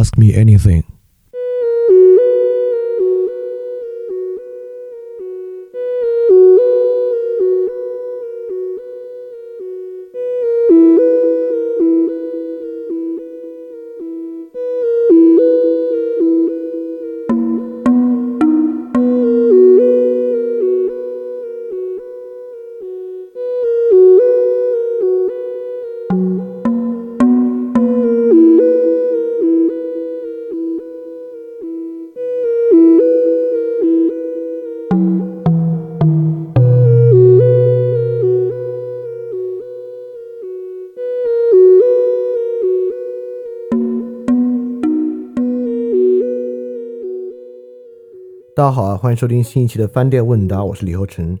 [0.00, 0.99] Ask me anything.
[48.60, 51.38] 大家好啊，欢迎收听新一期的饭店问答，我是李厚成。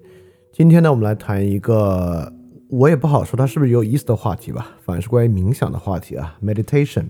[0.50, 2.32] 今天呢，我们来谈一个
[2.70, 7.04] 我也不好说它是不是有意思的话题吧，反正是关于冥想的话题啊，meditation。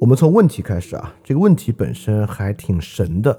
[0.00, 3.38] 我们从问题开始啊，这个问题本身还挺神的。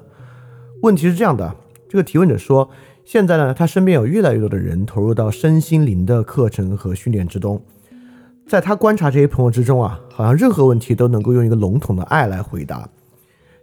[0.84, 1.56] 问题是这样的，
[1.90, 2.70] 这个提问者说，
[3.04, 7.60] 现在呢，他身边有越来越多的人投入到身心灵的课程和训练之中，
[8.46, 12.88] 在他观察这些朋友之中啊，好像任何问题都能够用一个笼统的爱来回答。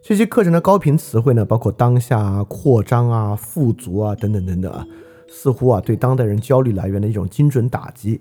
[0.00, 4.86] 这些课程的高频词汇呢，包括当下啊、扩张啊、富足啊等等等等啊，
[5.28, 8.20] 似乎啊对当代人焦虑来源的一种精准打击。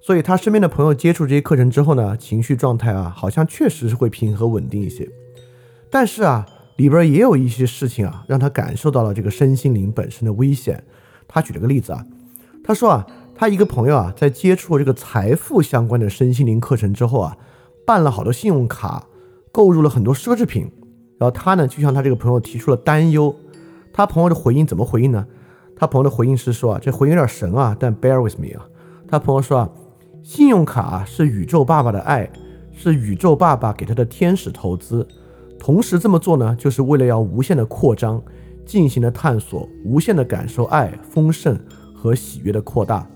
[0.00, 5.06] 所以他身边的朋友接触这些课程之后呢，情绪状态啊好像确实是会平和稳定一些。
[5.90, 10.84] 但是啊，里边也有一些事情啊，让他感受到了这个身心灵本身的危险。
[11.28, 12.06] 他举了个例子啊，
[12.64, 17.36] 他说啊，他一个朋友啊，在接触这个财富相关的身心灵课程之后啊，
[17.84, 19.08] 办了好多信用卡，
[19.52, 20.70] 购入了很多奢侈品。
[21.18, 23.34] 然后他呢，就向他这个朋友提出了担忧。
[23.92, 25.26] 他朋友的回应怎么回应呢？
[25.74, 28.66] 他朋友的回应是说啊，这回应有点神啊，但 bear with me 啊。
[29.08, 29.70] 他朋友说啊，
[30.22, 32.30] 信用卡是宇宙爸爸的爱，
[32.72, 35.06] 是宇宙爸爸给他的天使投资。
[35.58, 38.22] 同时这么做呢，就是为了要无限的扩张，
[38.66, 41.58] 进行的探索，无限的感受爱、丰盛
[41.94, 43.06] 和喜悦的扩大。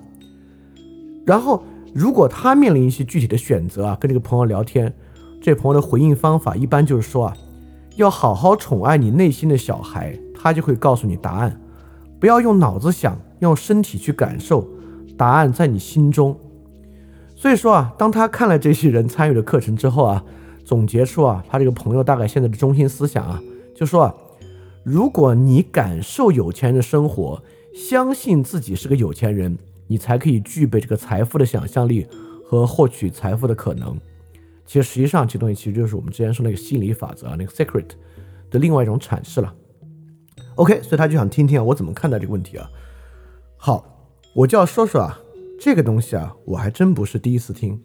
[1.27, 1.63] 然后，
[1.95, 4.91] 如果他面临一些具体的选择啊，跟这个朋友聊天，
[5.43, 7.37] 这朋友的回应方法一般就是说啊。
[7.97, 11.61] 要好好宠爱你内心的小孩，他就会告诉你答案。
[12.19, 14.69] 不要用脑子想，用身体去感受，
[15.17, 16.39] 答案在你心中。
[17.35, 20.25] 所以说啊，当他看了这些人参与的课程之后啊，
[20.65, 23.41] 总结出啊，他这个朋友大概现在的中心思想啊，
[23.75, 24.15] 就说啊，
[24.85, 27.43] 如果你感受有钱人的生活，
[27.75, 32.07] 相信自己是个有钱人，你才可以具备这个财富的想象力
[32.45, 33.97] 和获取财富的可能。
[34.71, 37.89] 其实实际上，这东西其实就是我们之前说那个吸引力法则啊，那个 secret
[38.53, 39.53] 的另外一种阐释了。
[40.55, 42.71] OK，所以他就想听听，我怎么看待这个问题啊？
[43.57, 43.85] 好，
[44.33, 45.19] 我就要说说啊，
[45.59, 47.83] 这个东西啊，我还真不是第一次听。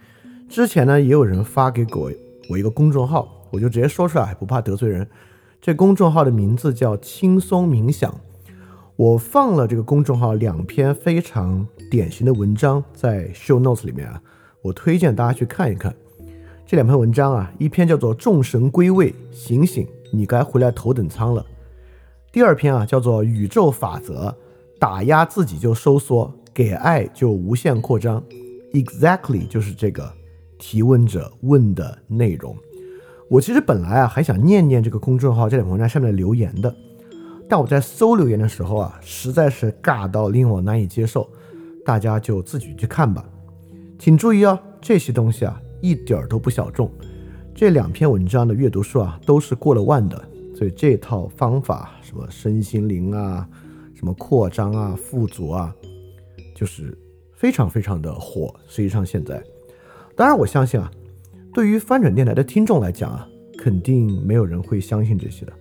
[0.47, 2.11] 之前呢，也有人发给我
[2.51, 5.09] 我一个公众号，我就直接说出来，不怕得罪人。
[5.59, 8.15] 这公众号的名字叫轻松冥想。
[8.95, 14.21] 我放了这个公众号两篇非常典型的文章在 show notes 里面啊，
[14.61, 15.91] 我推荐大家去看一看。
[16.67, 21.45] 这两篇文章啊，一篇叫做“众神归位，醒醒，你该回来头等舱了”。
[22.33, 24.35] 第二篇啊，叫做“宇宙法则，
[24.79, 28.23] 打压自己就收缩，给爱就无限扩张”。
[28.73, 30.11] Exactly 就是这个
[30.57, 32.57] 提问者问的内容。
[33.29, 36.75] 我其实本来啊，还想念念这个公众号这两篇文章下面的留言的，
[37.47, 41.29] 但我在搜留言的时候啊，实在是尬到令我难以接受。
[41.85, 43.23] 大家就自己去看吧。
[43.99, 45.61] 请注意哦，这些东西啊。
[45.85, 46.89] 一点儿都不小众，
[47.53, 50.19] 这两篇文章的阅读数啊都是过了万的，
[50.55, 53.47] 所以这套方法，什么身心灵啊，
[53.93, 55.71] 什么扩张啊、富足啊，
[56.55, 56.97] 就是
[57.35, 58.51] 非常非常的火。
[58.67, 59.39] 实际上现在，
[60.15, 60.89] 当然我相信啊，
[61.53, 65.53] 对于翻转电台的听众来讲啊，肯定没有人会相信这些的。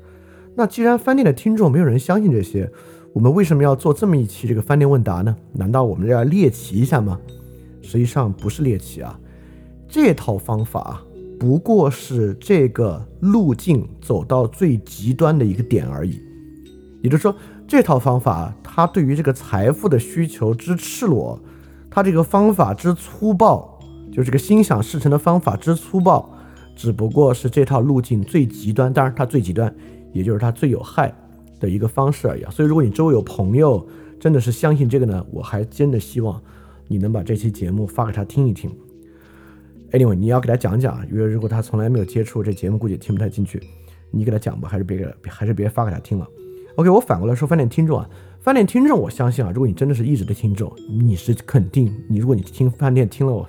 [0.55, 2.73] 那既然翻店的听众没有人相信这些，
[3.13, 5.37] 我们为什么要做这么一期这个翻店问答呢？
[5.53, 7.21] 难道我们要猎奇一下吗？
[7.83, 9.21] 实际上不是猎奇啊。
[9.95, 11.01] 这套方法
[11.39, 16.21] 不过是这个路径走到最极端的一个点而已，
[17.01, 17.33] 也就是说，
[17.69, 21.39] 这套方法它对于这个财富的需求之赤裸，
[21.89, 23.79] 它这个方法之粗暴，
[24.13, 26.29] 就这个心想事成的方法之粗暴，
[26.75, 29.73] 只不过是这套路径最极端，当然它最极端，
[30.13, 31.15] 也就是它最有害
[31.61, 32.43] 的一个方式而已。
[32.51, 33.87] 所以，如果你周围有朋友
[34.19, 36.43] 真的是相信这个呢，我还真的希望
[36.89, 38.69] 你能把这期节目发给他听一听。
[39.95, 43.63] Anyway，你要给他讲讲，因为如果他从来没有接触这节目，估计听不太进去。
[44.11, 46.27] 你给他讲吧，还是别给，还是别发给他听了。
[46.75, 48.11] OK，我反过来说，饭店听众啊，
[48.41, 53.49] 饭店听众，我相信啊，如果你真的是一直的听众，你是肯定，你如果你听饭店听了我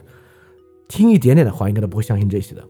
[0.88, 2.64] 听一点点的话，应该都不会相信这些的。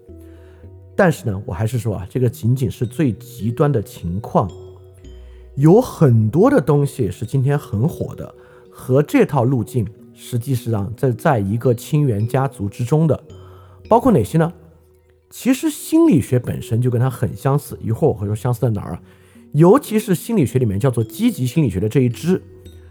[0.95, 4.49] 但是呢，我还是说啊，这个仅仅是最极端的情况，
[5.55, 8.33] 有很多的东西是今天很火的，
[8.71, 13.21] 和这套路径实际上在在一个亲缘家族之中的，
[13.87, 14.51] 包括哪些呢？
[15.29, 19.01] 其实心理学本身就跟它很相似，一会儿我会说相似在哪儿啊？
[19.53, 22.41] 尤其是心理学里面叫做积极心理学的这一支，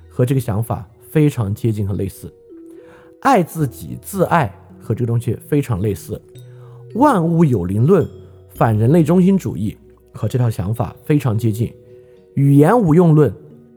[0.08, 2.32] 和这个想法非常接近和类似。
[3.20, 6.20] 爱自己、自爱和这个东西非常类似。
[6.94, 8.06] 万物有灵论、
[8.54, 9.76] 反人类中心主义
[10.12, 11.72] 和这套想法非常接近。
[12.34, 13.32] 语言无用论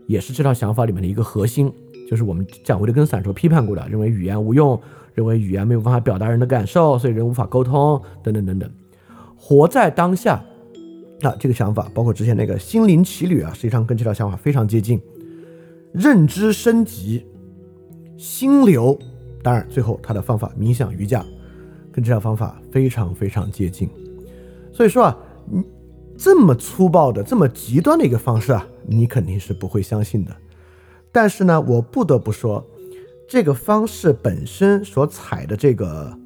[0.07, 1.71] 也是这套想法里面的一个核心，
[2.09, 4.79] 就是我们讲过的跟散说批判过的，认为语言无用。
[5.17, 8.71] 认为语言没有办法表达人的感受，所以人无法沟通，等等等等。
[9.35, 10.35] 活在当下，
[11.21, 15.01] 啊，这个想法包括之前那个心灵奇旅啊，实际上跟这套想法非常接近。
[15.91, 17.25] 认知升级，
[18.15, 18.95] 心流，
[19.41, 21.25] 当然最后他的方法冥想瑜伽，
[21.91, 23.89] 跟这套方法非常非常接近。
[24.71, 25.17] 所以说啊，
[25.49, 25.63] 你
[26.15, 30.31] 这么粗暴的、这么极端的一个方式啊，你肯定是不会相信的。
[31.11, 32.63] 但是呢，我不得不说。
[33.27, 36.18] 这个方式本身所采的这个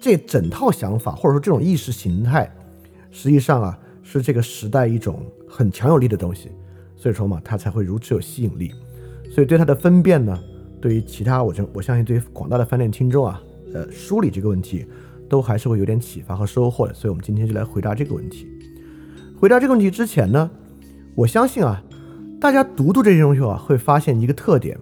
[0.00, 2.48] 这整套想法，或者说这种意识形态，
[3.10, 6.52] 实际上啊是这个时代一种很强有力的东西，
[6.96, 8.72] 所以说嘛，它才会如此有吸引力。
[9.32, 10.38] 所以对它的分辨呢，
[10.80, 13.42] 对于其他我相我相信对于广大的饭店听众啊，
[13.72, 14.86] 呃，梳理这个问题，
[15.28, 16.94] 都还是会有点启发和收获的。
[16.94, 18.46] 所以我们今天就来回答这个问题。
[19.36, 20.48] 回答这个问题之前呢，
[21.16, 21.82] 我相信啊，
[22.40, 24.78] 大家读读这些东西啊，会发现一个特点。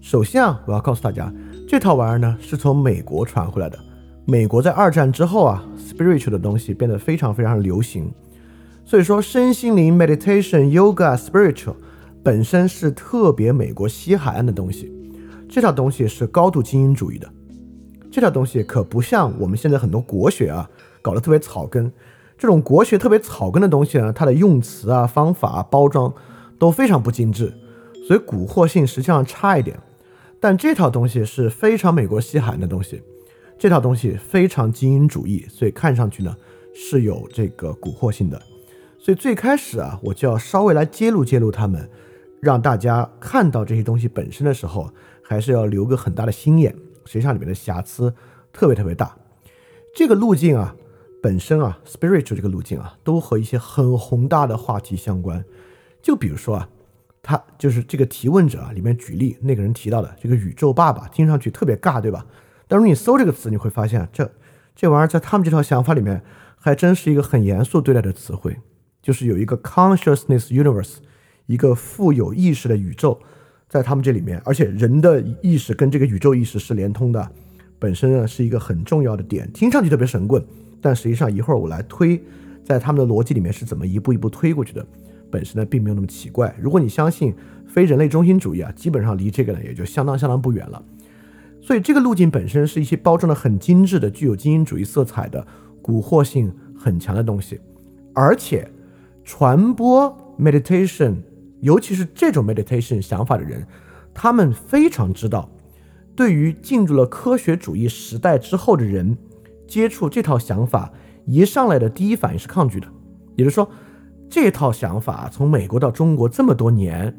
[0.00, 1.32] 首先啊，我要告诉大家，
[1.68, 3.78] 这套玩意儿呢是从美国传回来的。
[4.24, 8.10] 美国在二战之后啊，spiritual 的东西变得非常非常流行。
[8.84, 11.74] 所以说，身心灵 meditation yoga spiritual
[12.22, 14.90] 本身是特别美国西海岸的东西。
[15.48, 17.30] 这套东西是高度精英主义的。
[18.10, 20.68] 这套东西可不像我们现在很多国学啊，
[21.02, 21.92] 搞得特别草根。
[22.38, 26.12] 这种国学特别草根的东西呢，它的用词啊、方法啊、包装
[26.58, 27.52] 都非常不精致，
[28.08, 29.78] 所以蛊惑性实际上差一点。
[30.42, 33.02] 但这套东西是非常美国西海岸的东西，
[33.58, 36.34] 这套东西非常精英主义，所以看上去呢
[36.74, 38.40] 是有这个蛊惑性的。
[38.98, 41.86] 所以最开始啊，我就要稍微来揭露揭露他们，
[42.40, 44.90] 让大家看到这些东西本身的时候，
[45.22, 46.74] 还是要留个很大的心眼。
[47.04, 48.14] 实际上里面的瑕疵
[48.50, 49.14] 特别特别大。
[49.94, 50.74] 这个路径啊，
[51.22, 55.44] 本身啊，spiritual 这个路径啊，都和一些很宏大的话题相关。
[56.00, 56.68] 就比如说啊。
[57.22, 62.24] 他就是这个提问者啊，里面举例那个人提到的这个宇宙爸爸，听上去特别尬，对吧？
[62.66, 64.30] 但是你搜这个词，你会发现这
[64.74, 66.22] 这玩意儿在他们这套想法里面，
[66.56, 68.56] 还真是一个很严肃对待的词汇，
[69.02, 70.96] 就是有一个 consciousness universe，
[71.46, 73.20] 一个富有意识的宇宙，
[73.68, 77.30] 在他们这里面，而且人的意识跟这个宇宙意识是连通的，
[77.78, 80.42] 本身呢是一个很重要的点，听上去特别神棍，
[80.80, 82.22] 但实际上一会儿我来推，
[82.64, 84.86] 在他们的逻辑里面是怎么一步一步推过去的。
[85.30, 86.54] 本身呢并没有那么奇怪。
[86.60, 87.34] 如果你相信
[87.66, 90.82] 非人类中心主义啊，基本上离这个呢也就相当相当不远了。
[91.62, 95.46] 所以这个路径本身是一些包装的很精致的、具有精英主义色彩的、
[95.82, 97.60] 蛊惑性很强的东西。
[98.14, 98.68] 而且
[99.24, 101.16] 传播 meditation，
[101.60, 103.64] 尤其是这种 meditation 想法的人，
[104.12, 105.48] 他们非常知道，
[106.16, 109.16] 对于进入了科学主义时代之后的人，
[109.68, 110.90] 接触这套想法
[111.26, 112.88] 一上来的第一反应是抗拒的，
[113.36, 113.70] 也就是说。
[114.30, 117.12] 这套想法从美国到中国这么多年，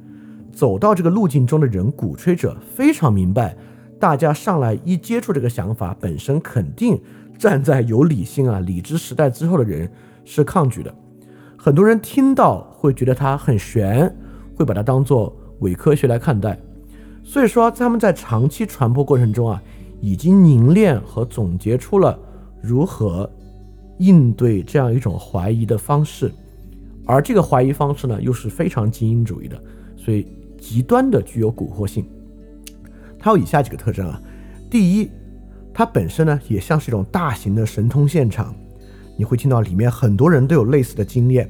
[0.54, 3.54] 走到这个路径中的人，鼓吹者非常明白，
[4.00, 6.98] 大家上来一接触这个想法本身，肯定
[7.38, 9.92] 站在有理性啊、理智时代之后的人
[10.24, 10.96] 是抗拒的。
[11.58, 14.16] 很多人听到会觉得它很玄，
[14.56, 16.58] 会把它当做伪科学来看待。
[17.26, 19.62] 所以说，他们在长期传播过程中啊，
[20.00, 22.18] 已经凝练和总结出了
[22.64, 23.30] 如何
[23.98, 26.32] 应对这样一种怀疑的方式。
[27.06, 29.62] 而这个怀疑方式呢，又是非常精英主义的，
[29.98, 30.28] 所以
[30.58, 32.06] 极端的具有蛊惑性。
[33.20, 34.22] 它有以下几个特征啊：
[34.70, 35.10] 第一，
[35.74, 38.56] 它本身呢也像是一种大型的神通现场，
[39.18, 41.50] 你会听到里面很多人都有类似的经验，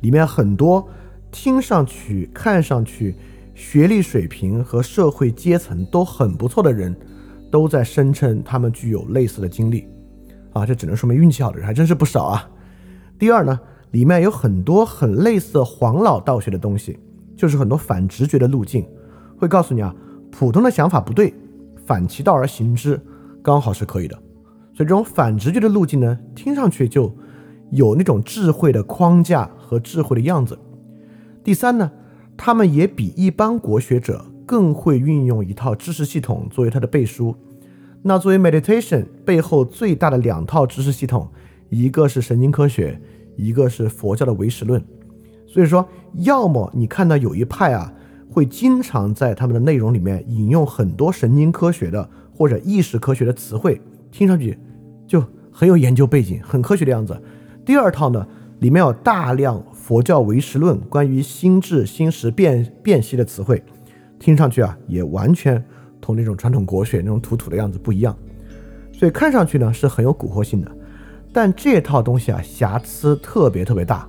[0.00, 0.88] 里面很多
[1.30, 3.14] 听上去、看上去
[3.54, 6.96] 学历水平和社会阶层都很不错的人，
[7.50, 9.86] 都在声称他们具有类似的经历。
[10.52, 12.48] 啊，这只能说明运气好的人还真是不少啊。
[13.18, 13.58] 第二呢？
[13.94, 16.98] 里面有很多很类似黄老道学的东西，
[17.36, 18.84] 就是很多反直觉的路径，
[19.38, 19.94] 会告诉你啊，
[20.32, 21.32] 普通的想法不对，
[21.86, 23.00] 反其道而行之，
[23.40, 24.16] 刚好是可以的。
[24.72, 27.14] 所以这种反直觉的路径呢，听上去就
[27.70, 30.58] 有那种智慧的框架和智慧的样子。
[31.44, 31.92] 第三呢，
[32.36, 37.36] 他们也比一般国学者更会运用一套知识系统作为他的背书。
[38.02, 41.28] 那作为 meditation 背后最大的两套知识系统。
[41.70, 43.00] 一个是神经科学，
[43.36, 44.82] 一个是佛教的唯识论。
[45.46, 47.92] 所以说，要么你看到有一派啊，
[48.30, 54.58] 会经常在他们的内容里面引用很多神经科学的或者意识科学的词汇，听上去
[55.06, 57.16] 就很有研究背景，很科学的样子。
[57.64, 58.26] 第二套呢，
[58.58, 63.62] 里面有大量佛教唯识论关于心智、心识辨辨析的词汇，
[64.18, 65.64] 听上去啊，也完全
[66.00, 68.16] 同那种传统国学那种土土的样子不一样。
[68.92, 70.70] 所以看上去呢是很有蛊惑性的，
[71.34, 74.06] 但这套东西啊瑕疵特别特别大。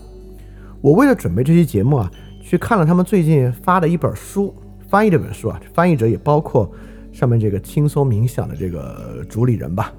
[0.80, 4.54] 我为了准备这期节目啊，去看了他们最近发的一本书，
[4.88, 6.72] 翻译这本书啊，翻译者也包括
[7.12, 9.92] 上面这个轻松冥想的这个主理人吧。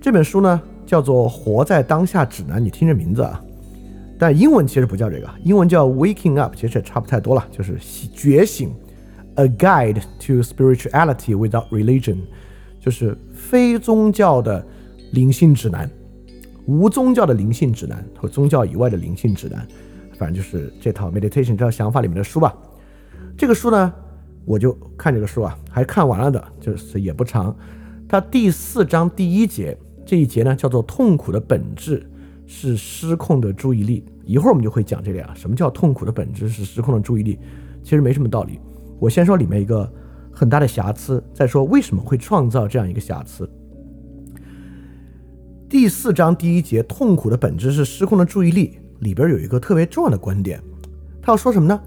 [0.00, 3.42] 这本书呢叫做《活在当下指南》，你听这名字啊，
[4.16, 7.76] 但英文其实不叫这个，英文叫《Waking Up》，其实也差不太多了，就是
[8.14, 8.72] 觉醒
[9.34, 12.18] ，A Guide to Spirituality Without Religion。
[12.78, 14.62] 就是非宗教的
[15.12, 15.90] 灵性指南，
[16.66, 19.66] 无宗教的灵性指南和宗教以外的灵性指南，
[20.18, 22.54] 反正就是这套 meditation 这套想法里面的书吧。
[23.36, 23.92] 这个书呢，
[24.44, 27.54] 我就看这个书啊，还看完了的，就是也不长。
[28.08, 32.08] 它第四章第一节这一节呢，叫做“痛苦的本质
[32.46, 34.04] 是失控的注意力”。
[34.24, 37.38] 一会儿我们就会讲这点啊，什么叫痛苦的本质是失控的注意力？
[37.82, 38.58] 其实没什么道理。
[38.98, 39.90] 我先说里面一个。
[40.36, 41.22] 很大的瑕疵。
[41.32, 43.48] 再说为什么会创造这样一个瑕疵？
[45.68, 48.78] 第四章第一节，痛苦的本质是失控的注意力。
[49.00, 50.60] 里边有一个特别重要的观点，
[51.20, 51.80] 他要说什么呢？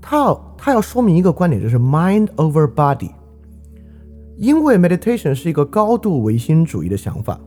[0.00, 3.10] 他要他要说明一个观点，就是 mind over body。
[4.36, 7.38] 因为 meditation 是一个高度唯心主义的想法，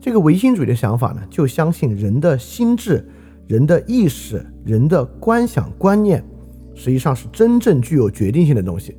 [0.00, 3.06] 这个唯心主义的想法呢，就相信人的心智、
[3.48, 6.24] 人的意识、人的观想观念，
[6.74, 8.96] 实际上是真正具有决定性的东西。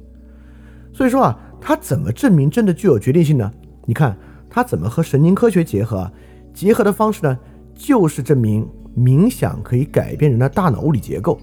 [0.93, 3.51] 所以说啊，他怎么证明真的具有决定性呢？
[3.85, 4.17] 你看
[4.53, 6.09] 他怎么和神经科学结合？
[6.53, 7.39] 结合的方式呢，
[7.73, 11.39] 就是证明冥想可以改变人的大脑物理结构。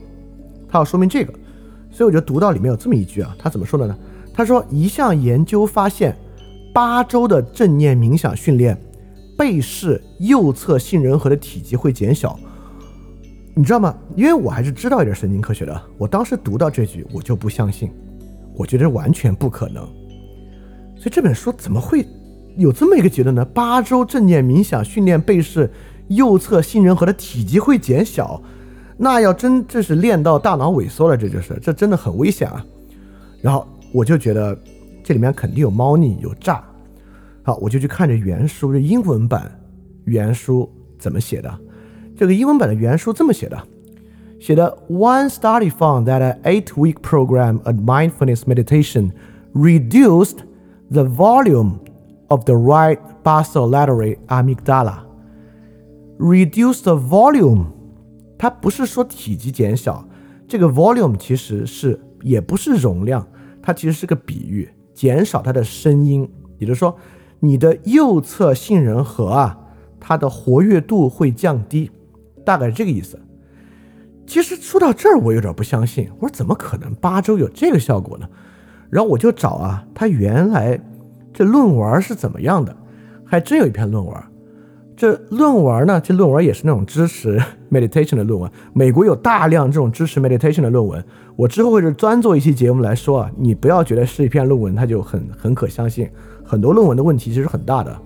[0.68, 1.34] 他要说明这个，
[1.90, 3.98] 所以我就读到里面有这么一句啊，他怎么说的呢？
[4.32, 6.16] 他说一项研究发现，
[6.72, 8.80] 八周的正念冥想训练，
[9.36, 12.38] 背视右侧杏仁核的体积会减小。
[13.52, 13.92] 你知道吗？
[14.14, 17.90] 因为我还是知道一点神经科学的，我当时读到这句，我就不相信。
[18.54, 19.82] 我觉得完全不可能，
[20.94, 22.06] 所以这本书怎么会
[22.56, 23.44] 有这么一个结论呢？
[23.44, 25.70] 八周正念冥想训练背式
[26.08, 28.42] 右侧杏仁核的体积会减小，
[28.96, 32.64] 那要真这是练到大脑萎缩了，这就是这真的很危险啊！
[33.40, 34.58] 然后我就觉得
[35.02, 36.62] 这里面肯定有猫腻有诈，
[37.42, 39.50] 好，我就去看这原书这英文版，
[40.04, 41.58] 原书怎么写的？
[42.16, 43.58] 这个英文版的原书这么写的。
[44.38, 49.12] 写的 One study found that an eight-week program of mindfulness meditation
[49.52, 50.38] reduced
[50.90, 51.78] the volume
[52.30, 55.04] of the right basolateral amygdala.
[56.18, 57.66] Reduce the volume，
[58.38, 60.06] 它不是说体积减小，
[60.48, 63.26] 这个 volume 其实是也不是容量，
[63.62, 66.96] 它其实是个比喻，减少它的声音，也就是说，
[67.38, 69.58] 你的右侧杏仁核啊，
[69.98, 71.90] 它的活跃度会降低，
[72.44, 73.18] 大概是这个意思。
[74.26, 76.08] 其实说到这儿，我有点不相信。
[76.20, 78.28] 我说怎么可能八周有这个效果呢？
[78.90, 80.78] 然后我就找啊，它原来
[81.32, 82.74] 这论文是怎么样的？
[83.24, 84.14] 还真有一篇论文。
[84.96, 88.50] 这论文呢，这论文也是那种支持 meditation 的论文。
[88.72, 91.02] 美国有大量这种支持 meditation 的论文。
[91.36, 96.08] 我之后会是专做一期节目来说啊，你不要觉得是一篇论文，它就很很可相信。
[96.44, 97.96] 很多论文的问题其实很大的。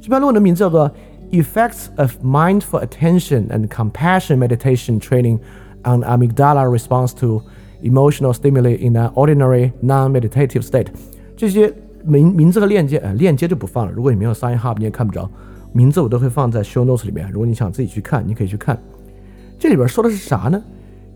[0.00, 0.90] 这篇论文的名字叫做。
[1.32, 5.40] Effects of mindful attention and compassion meditation training
[5.84, 7.42] on amygdala response to
[7.82, 10.86] emotional stimuli in an ordinary non-meditative state。
[11.36, 11.72] 这些
[12.06, 13.92] 名名字和链接，呃，链接就不放了。
[13.92, 15.28] 如果你没有 sign up，你也看不着。
[15.72, 17.30] 名字我都会放在 show notes 里面。
[17.30, 18.80] 如果你想自己去看，你可以去看。
[19.58, 20.62] 这里边说的是啥呢？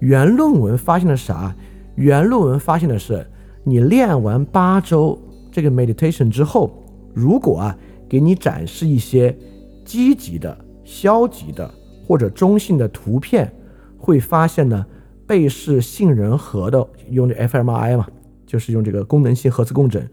[0.01, 1.55] 原论文发现了啥？
[1.95, 3.27] 原论文发现的是，
[3.65, 5.19] 你练完八周
[5.51, 6.71] 这个 meditation 之后，
[7.15, 7.79] 如果啊，
[8.09, 9.37] 给你展示一些。
[9.83, 11.69] 积极的、消极的
[12.07, 13.53] 或者中性的图片，
[13.99, 14.87] 会发现呢，
[15.27, 18.07] 背式杏仁核的用这 fMRI 嘛，
[18.47, 20.09] 就是用这个功能性核磁共振，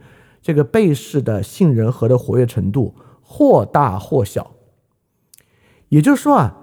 [0.47, 4.51] 这个背试的杏仁核的活跃程度或大或小。
[5.89, 6.55] 也就是说啊，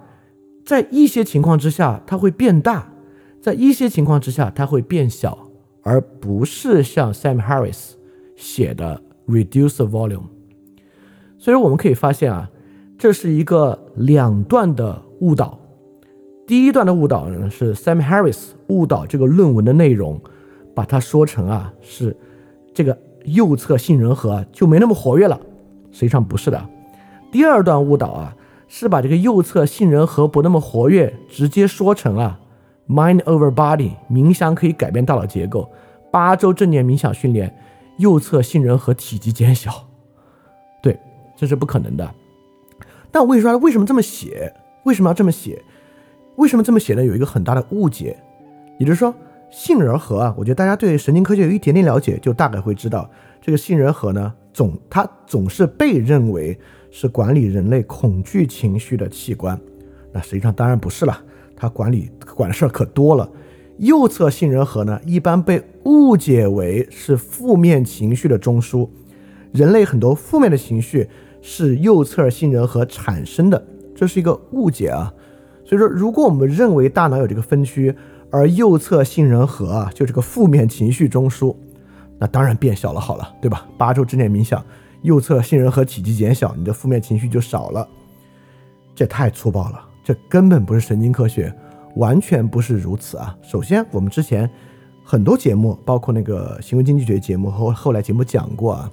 [0.65, 2.91] 在一些情况之下它会变大，
[3.39, 5.37] 在一些情况之下它会变小，
[5.83, 7.91] 而不是像 Sam Harris
[8.35, 10.29] 写的 reduce the volume。
[11.37, 12.49] 所以我们可以发现啊。
[12.97, 15.59] 这是一个两段的误导。
[16.47, 20.19] 第一段的误导呢，是 Sam Harris 误导这个论文的内容，
[20.73, 22.15] 把它说成啊是
[22.73, 25.39] 这个右侧杏仁核就没那么活跃了，
[25.91, 26.69] 实际上不是的。
[27.31, 28.35] 第二段误导啊，
[28.67, 32.39] 是把这个右侧杏仁核不那么活跃，直接说成啊
[32.87, 35.69] ，mind over body，冥想可以改变大脑结构。
[36.11, 37.53] 八周正念冥想训练，
[37.97, 39.85] 右侧杏仁核体积减小，
[40.81, 40.97] 对，
[41.35, 42.09] 这是不可能的。
[43.11, 44.53] 但我跟你说，为什么这么写？
[44.83, 45.61] 为什么要这么写？
[46.37, 47.03] 为什么这么写呢？
[47.03, 48.17] 有一个很大的误解，
[48.77, 49.13] 也就是说，
[49.55, 53.09] 杏仁核啊，我觉得大家对神经科学有一点点了解，就大概会知道，
[53.41, 56.59] 这个杏仁核呢，总它总是被认为。
[56.97, 59.59] 是管理人类恐惧情绪的器官，
[60.13, 61.21] 那实际上当然不是了，
[61.53, 63.29] 它管理管事儿可多了。
[63.79, 68.87] 右侧杏仁核呢，一般被误解为是负面情绪的中枢，
[69.51, 71.05] 人类很多负面的情绪
[71.41, 73.61] 是右侧杏仁核产生的，
[73.93, 75.13] 这是一个误解啊。
[75.65, 77.93] 所以说，如果我们认为大脑有这个分区，
[78.35, 81.55] 而右侧杏仁核啊就是个负面情绪中枢，
[82.19, 83.65] 那当然变小了好了，对吧？
[83.77, 84.61] 八周之内冥想。
[85.03, 87.87] 右侧杏仁核体积减小，你的负面情绪就少了，
[88.93, 91.53] 这太粗暴了，这根本不是神经科学，
[91.95, 93.33] 完全不是如此啊！
[93.41, 94.49] 首先，我们之前
[95.05, 98.91] 很多节目，包括那个行为经济学节目和后来节目讲过啊，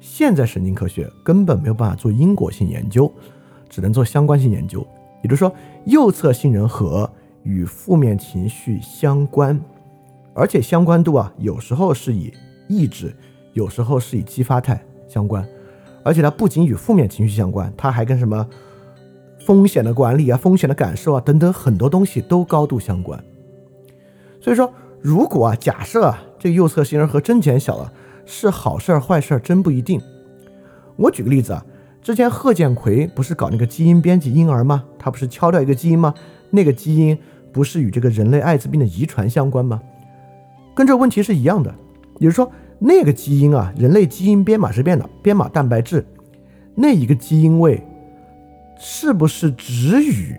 [0.00, 3.10] 现在神经科学根本没有办法做因果性研究，
[3.70, 4.86] 只能做相关性研究。
[5.22, 5.50] 也就是说，
[5.86, 7.10] 右侧杏仁核
[7.46, 9.58] 与负面情绪相关，
[10.34, 12.34] 而且相关度啊，有时候是以
[12.66, 13.14] 抑制，
[13.52, 14.84] 有时候是以激发态。
[15.06, 15.46] 相关，
[16.02, 18.44] 而且它不仅与负面情绪相关，它还跟什么
[19.38, 23.22] 风险的管理啊、风险的感受啊等等很多东西都高度相关。
[24.40, 24.68] 所以说，
[25.00, 27.92] 如果啊，假设啊，这个右侧杏仁核真减小了，
[28.24, 30.02] 是好事儿坏事儿真不一定。
[30.96, 31.64] 我举个例子啊，
[32.02, 34.84] 之前贺建奎不是搞那个基因编辑婴儿吗？
[34.98, 36.12] 他不是敲掉一个基因吗？
[36.50, 37.16] 那个基因
[37.56, 39.80] 不是与这个人类艾滋病的遗传相关吗？
[40.74, 41.74] 跟这个问题是一样的，
[42.18, 42.52] 也就是说。
[42.78, 46.04] 那个基因啊，人类基因编码是变的，编码蛋白质，
[46.74, 47.82] 那一个基因位，
[48.78, 50.36] 是不是只与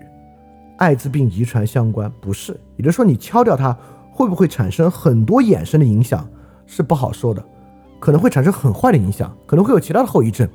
[0.76, 2.08] 艾滋病遗传相关？
[2.20, 3.76] 不是，也就是说，你敲掉它，
[4.12, 6.24] 会不会产生很多衍生的影响？
[6.64, 7.44] 是不好说的，
[7.98, 10.48] 可能会产生很坏的影响，可能会有其他的后遗症，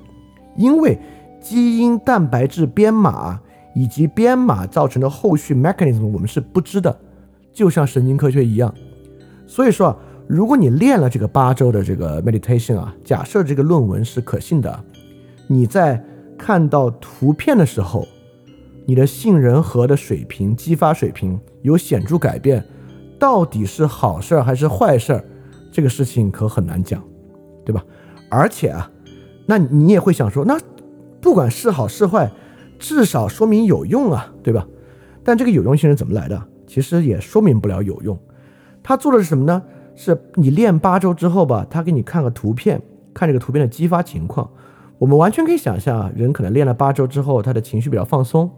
[0.56, 0.98] 因为
[1.42, 3.42] 基因蛋白质编码
[3.74, 6.98] 以及编码造成的后续 mechanism 我们是不知的，
[7.52, 8.74] 就像神经科学一样，
[9.48, 9.98] 所以说啊。
[10.26, 14.84] 如果你练了这个八周的这个 meditation 啊，假设这个论文是可信的，
[15.48, 16.02] 你在
[16.38, 18.08] 看到图片的时候，
[18.86, 22.66] 你的杏仁核的水平、激发水平有显著改变，
[23.20, 25.26] 到底是好事儿还是坏事儿？
[25.74, 27.04] 这个事情可很难讲，
[27.66, 27.84] 对吧？
[28.30, 28.90] 而且啊，
[29.46, 30.58] 那你也会想说，那
[31.20, 32.32] 不管是好是坏，
[32.84, 34.68] 至少说明有用啊，对吧？
[35.24, 36.44] 但这个有用性是怎么来的？
[36.68, 38.20] 其实也说明不了有用。
[38.84, 39.64] 他做的是什么呢？
[39.96, 42.82] 是你练八周之后吧，他给你看个图片，
[43.14, 44.50] 看这个图片的激发情况，
[44.98, 48.52] 我们完全可以想象啊，人可能练了八周之后，他的情绪比较放松，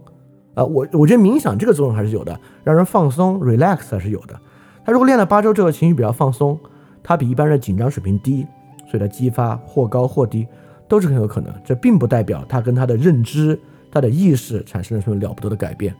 [0.54, 4.36] 啊，我我觉得冥想这个作用还是有的，让人放松，relax 还是有的。
[4.84, 6.58] 他如果练了八周之后情绪比较放松，
[7.00, 8.44] 他比一般人紧张水平低，
[8.90, 10.48] 所以他激发或高或低
[10.88, 11.54] 都是很有可能。
[11.64, 13.56] 这并不代表他跟他的认知、
[13.90, 15.94] 他的意识产生了什么了不得的改变，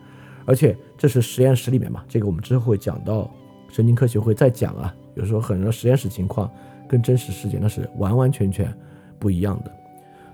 [0.44, 3.30] 而且这是实验室里面嘛，这个我们之后会讲到，
[3.68, 4.94] 神经科学会再讲啊。
[5.14, 6.50] 有时候很多实验室情况
[6.86, 8.70] 跟真实世界那是完完全全
[9.18, 9.72] 不一样的，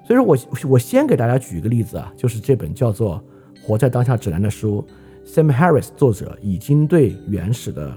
[0.04, 0.36] 所以说我
[0.70, 3.22] 我先给大家举一个例子啊，就是这本叫做
[3.64, 4.84] 《活在当下指南》的书
[5.24, 7.96] ，Sam Harris 作者已经对原始的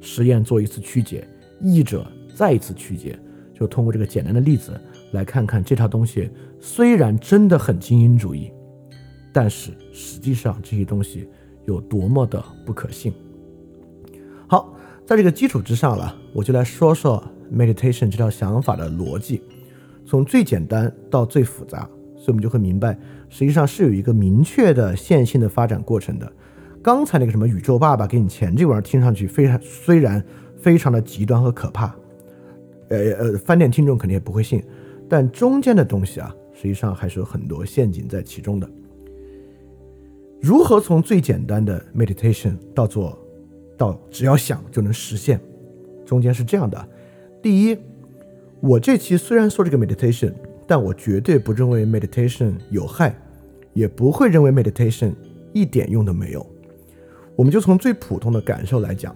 [0.00, 1.26] 实验做一次曲解，
[1.60, 3.18] 译者再一次曲解，
[3.52, 8.52] 就通过这个简单的例子来看看这套东西虽然真的很精英主义，
[9.36, 11.28] 但是实际上这些东西
[11.66, 13.12] 有多么的不可信。
[14.46, 14.72] 好。
[15.04, 17.22] 在这个基础之上了，我就来说说
[17.54, 19.40] meditation 这条想法的逻辑，
[20.04, 26.32] 从最简单到最复杂，所以我们就会明白，实际上是有一个明确的线性的发展过程的。
[26.82, 30.20] 刚才那个什么宇宙爸爸给你钱这玩意儿，听上去非常虽然
[30.60, 31.94] 非常的极端和可怕，
[32.88, 34.60] 呃呃，饭店听众肯定也不会信，
[35.08, 38.68] 但中间的东西啊，实际上还是有很多陷阱在其中的。
[40.40, 43.18] 如何从最简单的 meditation 到做？
[43.78, 45.38] 到只要想就能实现，
[46.06, 46.88] 中间是这样的：
[47.42, 47.76] 第一，
[48.60, 50.32] 我这期虽然说这个 meditation，
[50.66, 53.14] 但我绝对不认为 meditation 有害，
[53.74, 55.12] 也不会认为 meditation
[55.52, 56.46] 一点用都没有。
[57.36, 59.14] 我们就从最普通的感受来讲，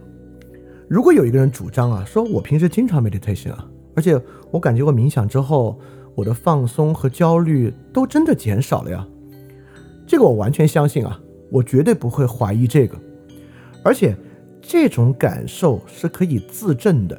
[0.88, 5.78] 如果有一个人主张啊，说我平时经常 meditation 啊，而且我感觉我冥想之后，
[6.14, 9.08] 我的放松和焦虑都真的减少了呀，
[10.10, 11.20] 这个我完全相信啊，
[11.52, 12.98] 我绝对不会怀疑这个，
[13.84, 14.16] 而且。
[14.62, 17.18] 这种感受是可以自证的。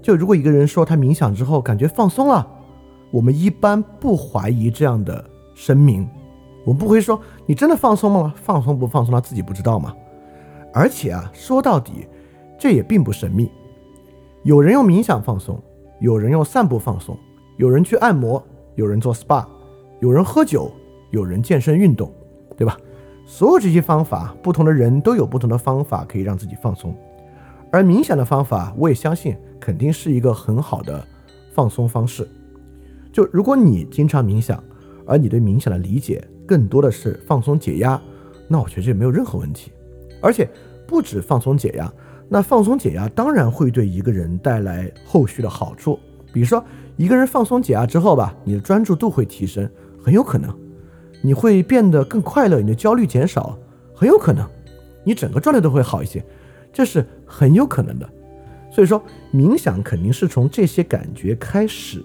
[0.00, 2.46] 就如果一个人说他冥想之后感觉放松了，
[3.10, 5.22] 我们一般不怀疑这样的
[5.52, 6.08] 声明，
[6.64, 8.32] 我们不会说你真的放松吗？
[8.36, 9.94] 放松不放松他自己不知道吗？
[10.72, 12.06] 而且啊，说到底，
[12.56, 13.50] 这也并不神秘。
[14.44, 15.60] 有人用冥想放松，
[16.00, 17.18] 有人用散步放松，
[17.56, 18.42] 有人去按摩，
[18.76, 19.44] 有人做 SPA，
[20.00, 20.70] 有人喝酒，
[21.10, 22.10] 有人健身运动，
[22.56, 22.76] 对吧？
[23.24, 26.96] 所有这些方法，不同的人都有不同的方法可以让自己放松。
[27.72, 31.04] 而冥想的方法，我也相信肯定是一个很好的
[31.52, 32.26] 放松方式。
[33.12, 34.62] 就如果你经常冥想，
[35.04, 38.00] 而你对冥想的理解更多的是放松解压，
[38.46, 39.72] 那我觉得这没有任何问题。
[40.22, 40.48] 而且
[40.86, 41.92] 不止放松解压，
[42.28, 45.98] 那放松解压当然会对一个人带来后续的好处。
[46.32, 46.64] 比如说，
[46.96, 49.68] 一个人放松解压之后吧，你的专注度会提升，
[50.02, 50.56] 很有可能
[51.26, 53.58] 你会变得更快乐，你的焦虑减少，
[53.92, 54.48] 很有可能
[55.02, 56.24] 你整个状态都会好一些，
[56.72, 58.08] 这是很有可能的。
[58.70, 59.02] 所以说，
[59.34, 62.00] 冥想肯定是从这些感觉开始，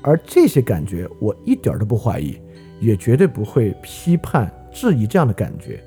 [0.00, 2.38] 而这些感觉我一点都不怀疑，
[2.80, 5.78] 也绝对不会批判质疑这样的感觉。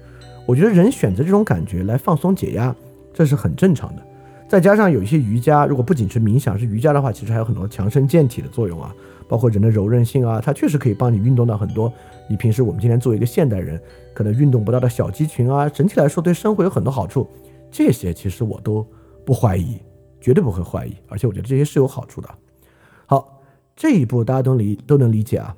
[0.45, 2.75] 我觉得人选择这种感觉来放松解压，
[3.11, 4.03] 这是很正常的。
[4.47, 8.93] 再加上有一些瑜伽，如果不仅是冥想，是瑜伽的话，其实还有很多强身健体的作用啊，
[9.29, 11.93] 包括人的柔韧性啊，它确实可以帮你运动到很多
[12.27, 13.81] 你平时我们今天作为一个现代人
[14.13, 17.29] 可能运动不到的小肌群啊，整体来说对生活有很多好处。
[17.71, 18.85] 这些其实我都
[19.23, 19.79] 不怀疑，
[20.19, 22.29] 绝对不会怀疑，而且我觉得这些是有好处的。
[23.05, 23.41] 好，
[23.75, 25.55] 这一步大家都理都能理解啊。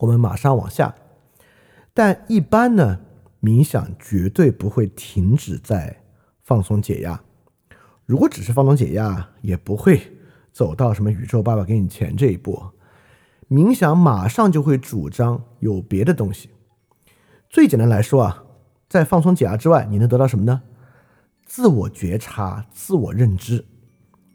[0.00, 0.94] 我们马上往下，
[1.94, 2.98] 但一般呢。
[3.44, 5.94] 冥想绝对不会停止在
[6.44, 7.20] 放松解压。
[8.06, 10.00] 如果只是放松解压，也不会
[10.54, 12.62] 走到什么宇宙爸爸给你钱这一步。
[13.50, 16.48] 冥想马上就会主张有别的东西。
[17.50, 18.44] 最简单来说啊，
[18.88, 20.62] 在放松解压之外，你能得到什么呢？
[21.44, 23.64] 自我觉察、自我认知。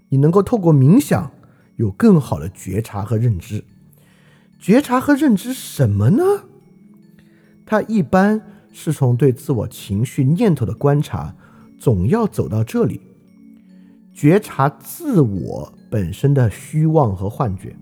[0.10, 1.32] 你能够透过冥想
[1.78, 3.64] 有更好的觉察和认知。
[4.60, 6.24] 觉察和认知什么呢？
[7.66, 8.42] 它一般。
[8.72, 11.36] 是从对自我情绪念头的观察，
[11.80, 13.02] 总要走到这里，
[14.14, 17.76] 觉察自我本身的虚妄和幻觉，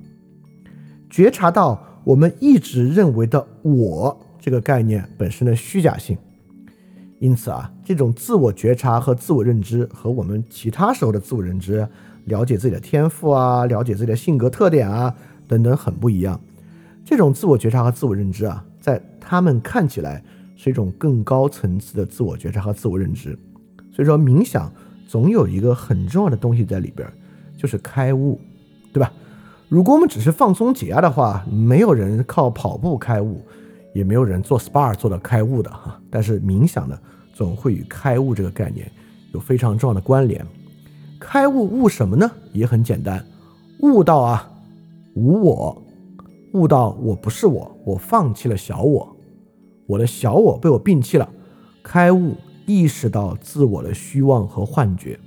[1.09, 6.17] 觉察到我们一直认为的“我”这个概念本身的虚假性。
[7.19, 11.87] 因此啊，这种自我觉察和自我认知和我们其他时候的自我认知，
[12.25, 15.15] 了解自己的天赋啊，了解自己的性格特点啊
[15.47, 16.39] 等等很不一样。
[17.03, 20.23] 这种自我觉察和自我认知啊，在他们看起来。
[20.59, 23.37] 是一种更高层次的自我觉察和自我认知，
[23.91, 24.73] 所以说冥想
[25.07, 27.07] 总有一个很重要的东西在里边，
[27.57, 28.39] 就是开悟，
[28.93, 29.11] 对吧？
[29.67, 33.41] 如果我们只是放松解压的话，没有人靠跑步开悟，
[33.93, 35.99] 也没有人做 SPA 做到开悟的哈。
[36.09, 36.97] 但是冥想呢，
[37.33, 38.89] 总会与开悟这个概念
[39.33, 40.45] 有非常重要的关联。
[41.19, 42.31] 开悟悟什么呢？
[42.53, 43.25] 也很简单，
[43.81, 44.49] 悟到啊
[45.15, 45.81] 无我，
[46.53, 49.17] 悟到我不是我，我放弃了小我。
[49.85, 51.27] 我的小我被我摒弃了，
[51.83, 55.19] 开悟意识到自我的虚妄和幻觉。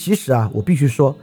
[0.00, 1.14] 其实啊，我必须说，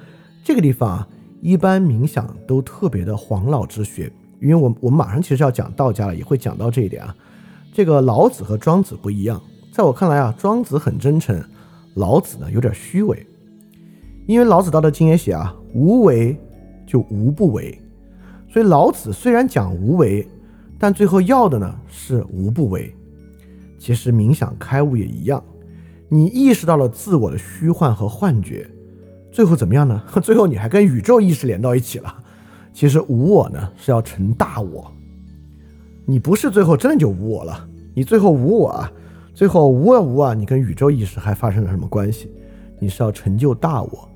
[0.44, 1.08] 这个地方啊，
[1.42, 4.04] 一般冥想都特别的黄老之学，
[4.40, 7.16] 因为我我们马上其实要讲道家了，也会讲到这一点啊。
[7.74, 11.44] 这个老子和庄子不一样，在我看来啊，庄子很真诚，
[11.96, 13.26] 老子呢有点虚伪。
[14.28, 16.38] 因为老子道德经也写啊，无为
[16.86, 17.82] 就无不为，
[18.48, 20.28] 所以老子虽然讲无为。
[20.78, 22.96] 但最后要的呢是无不为。
[23.80, 25.44] 其实冥想开悟也一样，
[26.10, 28.70] 你意识到了自我的虚幻和幻觉，
[29.32, 30.02] 最后怎么样呢？
[30.24, 32.24] 最后你还跟宇宙意识连到一起了。
[32.74, 34.92] 其实无我呢是要成大我，
[36.06, 38.92] 你不是最后真的就无我了，你最后无我啊，
[39.34, 42.30] 最后无啊无啊，你跟宇宙意识还发生了什么关系？
[42.80, 44.10] 你是要成就大我，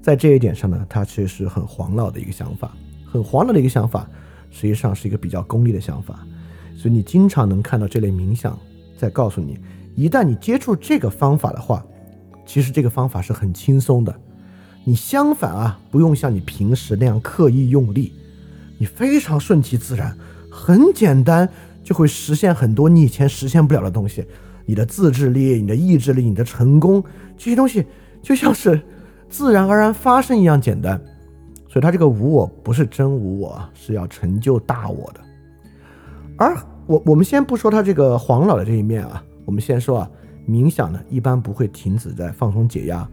[0.00, 2.72] 在这一点上呢，它其实是很黄老的一个想法，
[3.04, 4.08] 很黄老的一个想法。
[4.50, 6.24] 实际上是一个比较功利的想法，
[6.76, 8.56] 所以你经常能看到这类冥想
[8.96, 9.58] 在告诉你，
[9.94, 11.84] 一旦你接触这个方法的话，
[12.44, 14.14] 其实这个方法是很轻松的。
[14.84, 18.12] 你相反啊，不用像你平时那样刻意用力，
[18.78, 20.16] 你非常顺其自然，
[20.50, 21.48] 很简单
[21.82, 24.24] 就会实现很多你以前实现不了的东西。
[24.66, 27.02] 你的自制力、你的意志力、你的成功，
[27.36, 27.84] 这些东西
[28.22, 28.80] 就像是
[29.28, 30.98] 自然而然发生一样简单。
[31.68, 35.20] 所以，他这个无我不是真无我，是要成就大我的。
[36.36, 40.10] 而我，我们先不说他这个黄老的这一面啊，我们先说啊，
[40.48, 43.08] 冥想呢，一般不会停止在放松解压，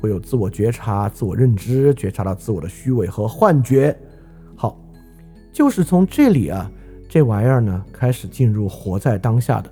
[0.00, 3.96] 会有自我觉察、自我认知，觉察到自我的虚伪和幻觉。
[4.54, 4.80] 好，
[5.52, 6.70] 就是从这里啊，
[7.08, 9.70] 这玩意儿呢，开始进入活在当下的。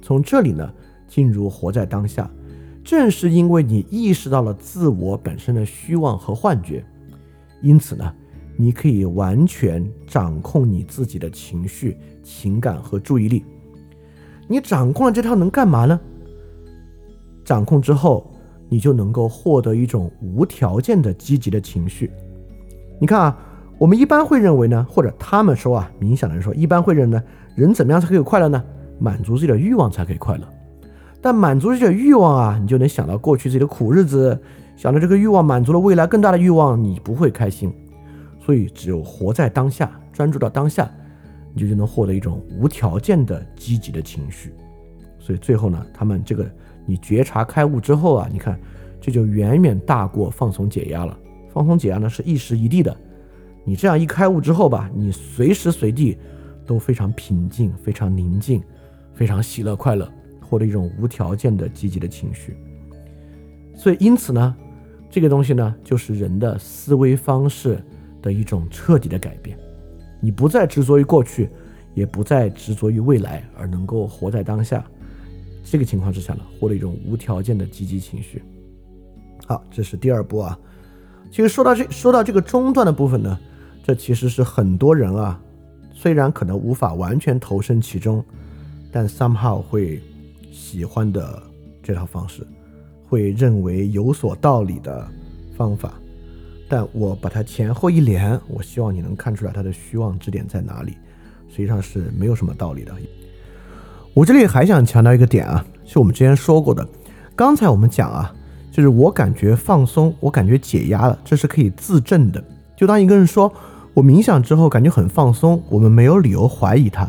[0.00, 0.72] 从这里呢，
[1.06, 2.30] 进入活在当下，
[2.82, 6.84] 正是因为你意识到了自我本身的虚妄和幻觉。
[7.62, 8.14] 因此呢，
[8.56, 13.44] 你可以完全掌控你自己的情绪、情感和注意力。
[14.46, 15.98] 你掌控了这套能干嘛呢？
[17.44, 18.30] 掌控之后，
[18.68, 22.10] 你就能够获得一种无条件的积极的情绪。
[22.98, 23.38] 你看啊，
[23.78, 27.22] 我们一般会认为呢，或者他们说啊，冥想的人说，一般会认为呢，
[27.54, 28.62] 人怎么样才可以快乐呢？
[28.98, 30.48] 满足自己的欲望才可以快乐。
[31.20, 34.38] 但满足自己的欲望啊，你就能想到过去自己的苦日子，
[34.76, 37.72] 想到这个欲望满足了未来更大的欲望，你不会开心。
[38.40, 40.90] 所以，只有活在当下，专注到当下，
[41.54, 44.52] 你就就能获得一种无条件的积极的情绪。
[45.18, 46.46] 所以最后呢，他们这个
[46.84, 48.60] 你觉察开悟之后啊，你看
[49.00, 51.18] 这就远远大过放松解压了。
[51.48, 52.94] 放松解压呢是一时一地的，
[53.64, 56.18] 你这样一开悟之后吧，你随时随地
[56.66, 58.62] 都非常平静、非常宁静、
[59.14, 62.56] 非常喜乐快乐，获得一种无条件的积极的情绪。
[63.74, 64.54] 所以因此呢，
[65.08, 67.82] 这个东西呢，就是人的思维方式。
[68.24, 69.54] 的一种彻底的改变，
[70.24, 71.50] 你不再执着于过去，
[71.92, 74.82] 也不再执着于未来，而能够活在当下。
[75.62, 78.42] 这个情况之下呢，获得一种无条件的积极情绪。
[79.46, 80.58] 好，这是第二步啊。
[81.30, 83.38] 其实说到这，说到这个中段的部分呢，
[83.84, 85.38] 这其实是很多人啊，
[85.92, 88.24] 虽然可能无法完全投身其中，
[88.90, 90.00] 但 somehow 会
[90.50, 91.42] 喜欢的
[91.82, 92.46] 这套方式，
[93.06, 95.06] 会认为有所道理的
[95.54, 95.92] 方法。
[96.74, 100.98] 但我把它前后一连，我希望你能看出来它的虚妄之点在哪里，
[101.48, 102.92] 实际上是没有什么道理的。
[104.12, 106.84] 我这里还想强调一个点啊，是我们之前说过的。
[107.36, 108.34] 刚才我们讲啊，
[108.72, 112.42] 就是我感觉放松，我感觉解压了，这是可以自证的。
[112.76, 113.52] 就当一个人说
[113.92, 117.08] 我冥想之后感觉很放松，我们没有理由怀疑他。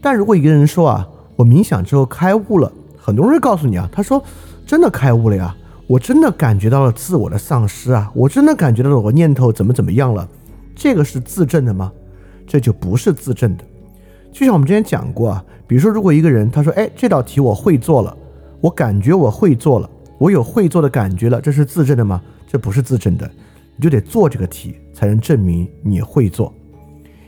[0.00, 4.24] 但如果一个人说啊，我冥想之后开悟了，很多人会告诉你啊，他说
[4.66, 5.54] 真的开悟了呀。
[5.88, 8.12] 我真的感觉到了自我的丧失啊！
[8.14, 10.28] 我真的感觉到了我念头怎么怎么样了？
[10.76, 11.90] 这个是自证的吗？
[12.46, 13.64] 这就不是自证的。
[14.30, 18.14] 就像我们之前讲过啊，比如说，如果一个人他说：“哎，这道题我会做了，
[18.60, 22.20] 我感觉我会做了，我有会做的感觉了。”这是自证的吗？
[22.46, 23.28] 这不是自证的，
[23.76, 26.52] 你就得做这个题才能证明你会做。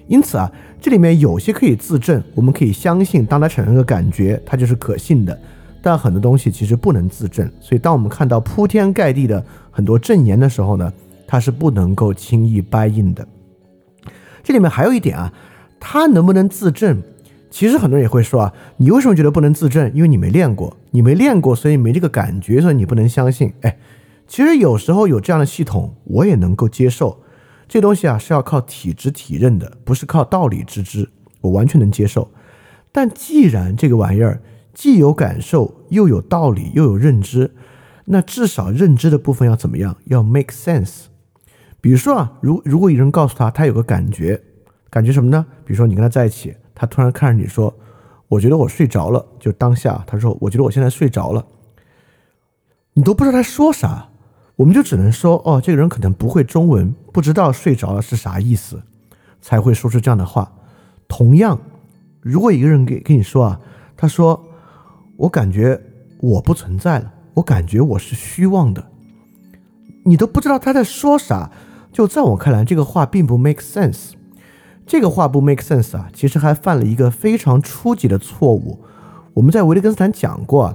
[0.07, 5.39] 因此啊，这里面有些可以自证，我们可以相信，当它产生个感觉，它就是可信的。
[5.83, 10.93] 但很多东西其实不能自证，所以当我们看到铺天盖地的很多证言的时候呢，
[11.27, 13.27] 它是不能够轻易掰硬的。
[14.43, 15.33] 这里面还有一点啊，
[15.79, 17.03] 它能不能自证？
[17.51, 19.91] 其实很多人也会说啊，你为什么觉得不能自证？
[19.95, 23.53] 因为你没练过，你没练过，所以没这个感觉，所以你不能相信。
[23.63, 23.77] 哎，
[24.29, 27.21] 其实有时候有这样的系统，我也能够接受。
[27.69, 31.09] 这东西啊是要靠体质体认的，不是靠道理知之，
[31.41, 32.29] 我完全能接受。
[32.93, 34.41] 但既然这个玩意儿，
[34.81, 37.55] 既有感受，又有道理，又有认知，
[38.07, 39.95] 那至少认知的部分要怎么样？
[40.07, 41.03] 要 make sense。
[41.83, 44.43] 比如说啊，如如果有人告诉他，他有个感觉，
[44.89, 45.45] 感觉什么呢？
[45.67, 47.77] 比如说你跟他在一起，他突然看着你说
[48.27, 51.45] ：“我觉得我睡着了。”就当下他说：“我觉得我现在睡着了。”
[52.97, 54.09] 你都不知道他说啥，
[54.57, 58.83] 我们就只能说：“哦，这个人可能不会中文，不知道睡着了是啥意思，
[59.43, 60.51] 才会说出这样的话。”
[61.07, 61.61] 同样，
[62.23, 63.61] 如果一个人给跟你说啊，
[63.95, 64.47] 他说。
[65.21, 65.79] 我感觉
[66.19, 68.87] 我不存在了，我感觉我是虚妄的，
[70.05, 71.51] 你都不知道他在说啥。
[71.93, 74.13] 就在我看来，这个话并不 make sense。
[74.87, 78.79] 这个话不 make sense 啊，其实还犯了一个非常初级的错误。
[79.35, 80.73] 我们在维特根斯坦讲过，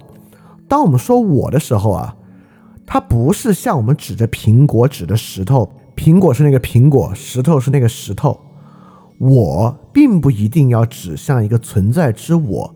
[0.67, 2.15] 当我们说我的时候啊，
[2.85, 8.39] 它不是像我们指着苹果指的石头，苹果是那个苹果，石头是那个石头。
[9.17, 12.74] 我并不一定要指向一个存在之我。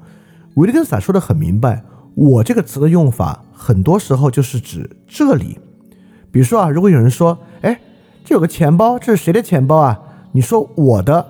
[0.60, 1.82] 维特根斯坦说的很明白，
[2.16, 5.58] 我这个词的用法很多时候就是指这里。
[6.32, 7.80] 比如说啊，如果有人说，哎，
[8.26, 9.98] 这有个钱包，这是谁的钱包啊？
[10.34, 11.26] 你说我的，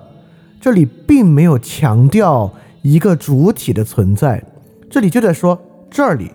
[0.60, 4.44] 这里并没有强调一个主体的存在，
[4.90, 5.56] 这里就在说
[5.88, 6.32] 这里。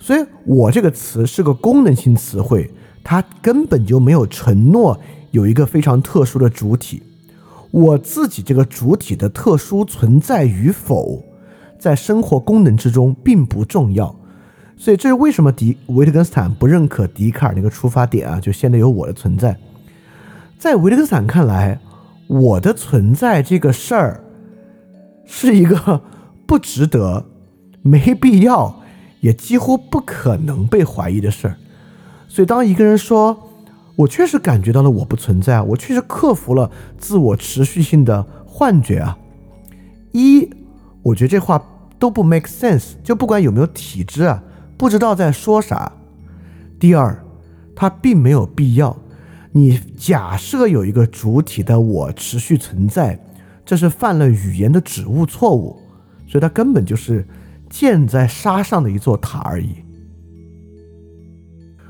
[0.00, 2.68] 所以我这个词是个功能性词汇，
[3.04, 4.98] 它根本就没有承诺
[5.30, 7.04] 有一个非常特殊的主体。
[7.70, 11.22] 我自己这个主体的特殊存在与否。
[11.80, 14.14] 在生活功能之中并不重要，
[14.76, 18.38] 所以这是为什么迪维特根斯坦不认可笛卡尔那个出发点啊？
[18.38, 19.56] 就现在有我的存在，
[20.58, 21.80] 在维特根斯坦看来，
[22.26, 24.22] 我的存在这个事儿
[25.24, 26.02] 是一个
[26.46, 27.24] 不值得、
[27.80, 28.82] 没必要，
[29.20, 31.56] 也几乎不可能被怀疑的事儿。
[32.28, 33.48] 所以，当一个人说
[33.96, 39.16] 我确实感觉到了我不存在，我确实克服了自我持续性的幻觉啊，
[40.12, 40.46] 一。
[41.02, 41.62] 我觉得这话
[41.98, 44.42] 都不 make sense，就不管有没有体质啊，
[44.76, 45.92] 不知道在说啥。
[46.78, 47.24] 第二，
[47.74, 48.96] 它并没有必要。
[49.52, 53.18] 你假设有一个主体的我持续存在，
[53.64, 55.76] 这是犯了语言的指物错误，
[56.26, 57.26] 所以它根本就是
[57.68, 59.70] 建在沙上的一座塔而已。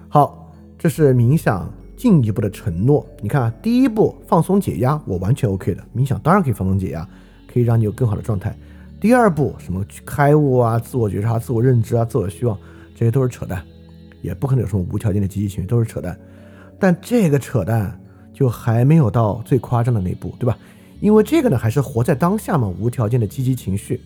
[0.08, 3.06] 好，这是冥想进一步的承诺。
[3.20, 5.84] 你看啊，第一步放松解压，我完全 OK 的。
[5.94, 7.06] 冥想当然可以放松解压，
[7.46, 8.56] 可以让你有更好的状态。
[9.00, 12.56] 第二步什么开悟啊、自我觉察、自我认知啊、自我希望，
[12.94, 13.64] 这些都是扯淡，
[14.20, 16.14] 也不可能有什么无条件的积极情绪，都是扯淡。
[16.78, 17.98] 但这个扯淡
[18.34, 20.58] 就还没有到最夸张的那步，对吧？
[21.00, 23.98] 因为这个呢，还是活在当下嘛，无条件的积极情绪。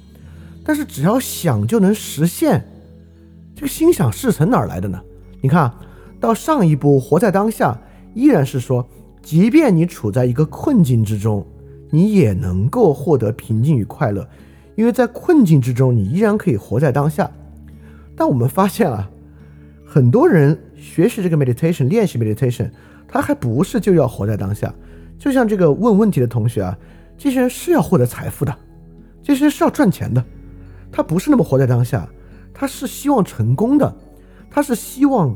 [0.65, 2.65] 但是只要想就能实现，
[3.57, 5.01] 这个心想事成哪儿来的呢？
[5.41, 5.73] 你看，
[6.21, 7.77] 到上一步活在当下，
[8.15, 8.89] 依然是说，
[9.23, 11.45] 即便你处在一个困境之中，
[11.91, 14.27] 你也能够获得平静与快乐，
[14.77, 17.31] 因为在困境之中，你依然可以活在当下。
[18.17, 19.11] 但我们发现啊，
[19.87, 20.59] 很多人。
[20.77, 22.71] 学习这个 meditation，练习 meditation，
[23.09, 24.73] 他还不是就要活在当下。
[25.19, 26.79] 就像这个问问题的同学啊，
[27.17, 28.55] 这些人是要获得财富的，
[29.23, 30.23] 这些人是要赚钱的，
[30.93, 32.07] 他不是那么活在当下，
[32.53, 33.97] 他是希望成功的，
[34.51, 35.35] 他是希望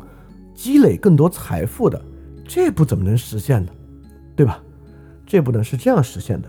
[0.54, 1.98] 积累更多财富的，
[2.46, 3.72] 这不怎么能实现的，
[4.36, 4.62] 对吧？
[5.24, 6.48] 这不能是这样实现的。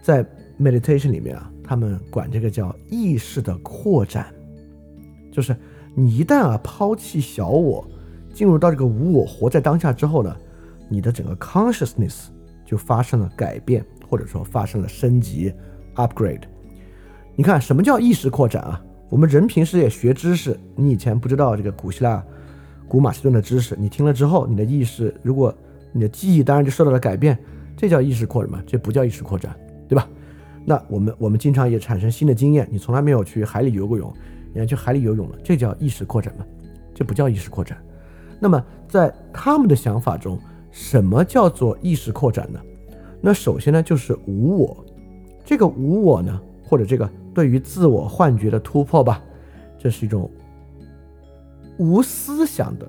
[0.00, 0.24] 在
[0.58, 4.32] meditation 里面啊，他们管这个叫意识的扩展，
[5.30, 5.54] 就是
[5.94, 7.86] 你一旦啊抛弃小我。
[8.32, 10.34] 进入到这个无我，活在当下之后呢，
[10.88, 12.26] 你的整个 consciousness
[12.64, 15.52] 就发生了改变，或者说发生了升级
[15.96, 16.42] ，upgrade。
[17.34, 18.80] 你看什么叫意识扩展啊？
[19.08, 22.24] 我们人平时也学知识，你以前不知道这个古希腊、
[22.86, 25.52] 古马其顿的知识，你听了之后，你的意识，如果
[25.90, 27.36] 你的记忆当然就受到了改变，
[27.76, 28.62] 这叫意识扩什么？
[28.64, 29.56] 这不叫意识扩展，
[29.88, 30.08] 对吧？
[30.68, 34.12] 那我们我们经常也产生新的经验，你从来没有去海里游过泳，
[34.52, 36.44] 你要去海里游泳了，这叫意识扩展吗？
[36.94, 37.82] 这不叫意识扩展。
[38.38, 40.38] 那么，在他们的想法中，
[40.70, 42.60] 什么叫做意识扩展呢？
[43.22, 44.84] 那首先呢，就是无我。
[45.42, 49.22] 这个无我呢，或者这个对于自我幻觉的突破吧，
[49.78, 50.30] 这是一种
[51.78, 52.86] 无思想的、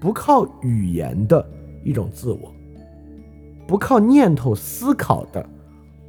[0.00, 1.48] 不靠语言的
[1.84, 2.52] 一种自我，
[3.64, 5.48] 不靠念头思考的、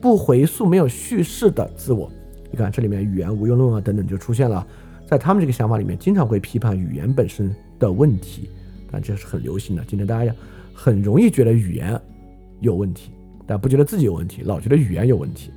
[0.04, 2.12] 不回溯、没有叙事的自我。
[2.52, 4.68] 你看，这里面语言无用论啊等等就出现了。
[5.08, 8.50] 在他们这个想法里面，经常会批判语言本身的问题。
[8.92, 9.84] 啊，这是很流行的。
[9.88, 10.36] 今天大家
[10.74, 11.98] 很容易觉得语言
[12.60, 13.12] 有问题，
[13.48, 15.52] 但不觉得自己有问题，老觉得语言有问题。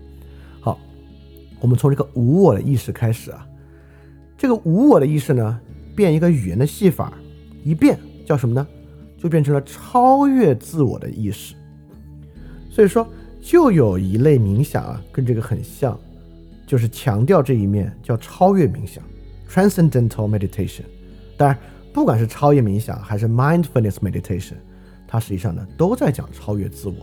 [0.61, 0.79] 好，
[1.61, 3.45] 我们从这个无我的意识开始啊，
[4.39, 5.61] 这个无我的意识呢，
[5.97, 7.13] 变一个语言的戏法，
[7.65, 8.65] 一变叫什么呢？
[9.19, 11.57] 就变成了超越自我的意识。
[12.71, 13.05] 所以说，
[13.47, 15.97] 就有一类冥想啊，跟这个很像，
[16.67, 19.01] 就是强调这一面，叫超越冥想
[19.49, 20.83] （Transcendental Meditation）。
[21.37, 21.57] 当然。
[21.93, 24.53] 不管是超越冥想还是 mindfulness meditation，
[25.09, 26.95] 它实际上呢都在讲超越自我，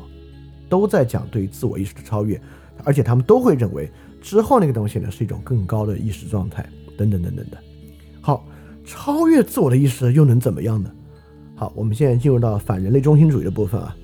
[0.70, 2.40] 都在讲对于自我意识的超越，
[2.84, 3.90] 而且他们都会认为
[4.22, 6.64] 之后那个东西呢是一种更高的意识状态，
[6.96, 7.58] 等等等等的。
[8.22, 8.46] 好，
[8.86, 10.92] 超越自我的意识又能怎么样呢？
[11.56, 13.98] 好，我们现在进入到反人类中心主义的部分啊。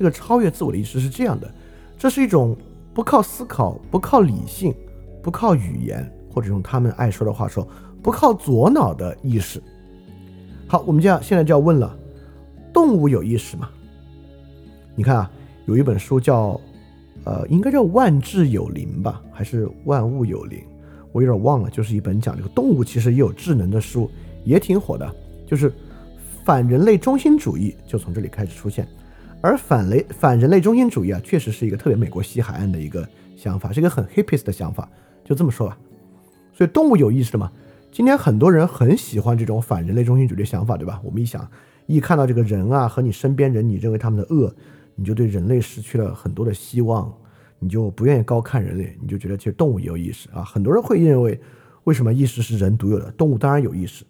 [0.00, 1.54] 这个超越自我的意识是这样的，
[1.98, 2.56] 这是一种
[2.94, 4.74] 不靠思考、不靠理性、
[5.22, 7.68] 不靠语言，或者用他们爱说的话说，
[8.02, 9.62] 不靠左脑的意识。
[10.66, 11.94] 好，我们就要现在就要问了，
[12.72, 13.68] 动物有意识吗？
[14.94, 15.30] 你看啊，
[15.66, 16.58] 有一本书叫，
[17.24, 20.64] 呃，应该叫万智有灵吧，还是万物有灵？
[21.12, 24.10] 我有点忘了，就是一本讲这个动物其实也有智能的书，
[24.46, 25.14] 也挺火的。
[25.46, 25.70] 就是
[26.42, 28.88] 反人类中心主义就从这里开始出现，
[29.42, 34.88] 而反雷反人类中心主义啊，确实是一个特别美国西海岸的一个想法，是一个很 hippies 的想法，
[35.24, 35.78] 就这么说吧。
[36.52, 37.50] 所以动物有意识的嘛？
[37.90, 41.00] 今天很多人很喜欢这种反人类中心主义的想法，对吧？
[41.02, 41.50] 我们一想，
[41.86, 44.54] 一看到这个人啊和你身边人，你认为他们的恶，
[44.94, 47.10] 你就对人类失去了很多的希望，
[47.58, 50.44] 你就不愿意高看人类，你就觉得其实动物也有意识啊。
[50.44, 51.40] 很多人会认为，
[51.84, 53.10] 为什么意识是人独有的？
[53.12, 54.04] 动物当然有意识。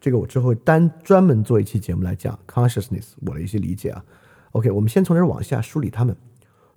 [0.00, 4.02] 这个我之后单专门做一期节目来讲 consciousness 我的一些理解啊。
[4.54, 6.16] OK，我们先从这儿往下梳理他们。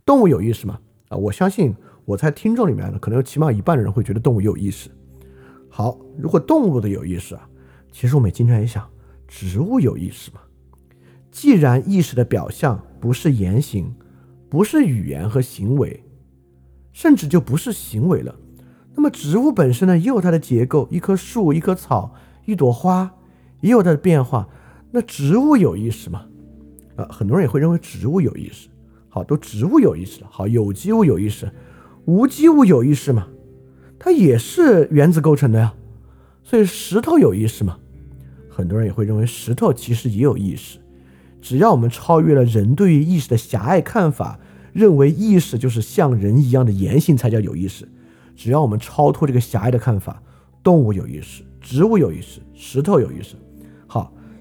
[0.03, 0.79] 动物有意识吗？
[1.09, 1.75] 啊，我相信
[2.05, 4.89] 我在听众里面呢，可能有起码一半的人会觉得动物有意识。
[5.69, 7.47] 好，如果动物的有意识啊，
[7.91, 8.89] 其实我们经常也想，
[9.27, 10.41] 植物有意识吗？
[11.29, 13.93] 既然意识的表象不是言行，
[14.49, 16.03] 不是语言和行为，
[16.93, 18.33] 甚至就不是行为了，
[18.95, 22.15] 那么植物本身呢，也有它的结构，一棵树、一棵草、
[22.45, 23.13] 一朵花，
[23.61, 24.49] 也有它的变化。
[24.89, 26.25] 那植物有意识吗？
[26.97, 28.67] 啊，很多人也会认为植物有意识。
[29.07, 30.27] 好，都植物有意识了。
[30.29, 31.49] 好，有机物有意识，
[32.05, 33.27] 无机物有意识吗？
[33.97, 35.73] 它也是原子构成的呀，
[36.43, 37.77] 所以石头有意识吗？
[38.49, 40.79] 很多人也会认为石头其实也有意识，
[41.41, 44.39] 只要我们超越了人对于意识的狭隘看法，
[44.73, 47.87] 认为意识就是像人一样的言行才叫有意识。
[48.35, 50.21] 只要我们超脱这个狭隘的看法，
[50.61, 53.35] 动物有意识，植物有意识，石头有意识。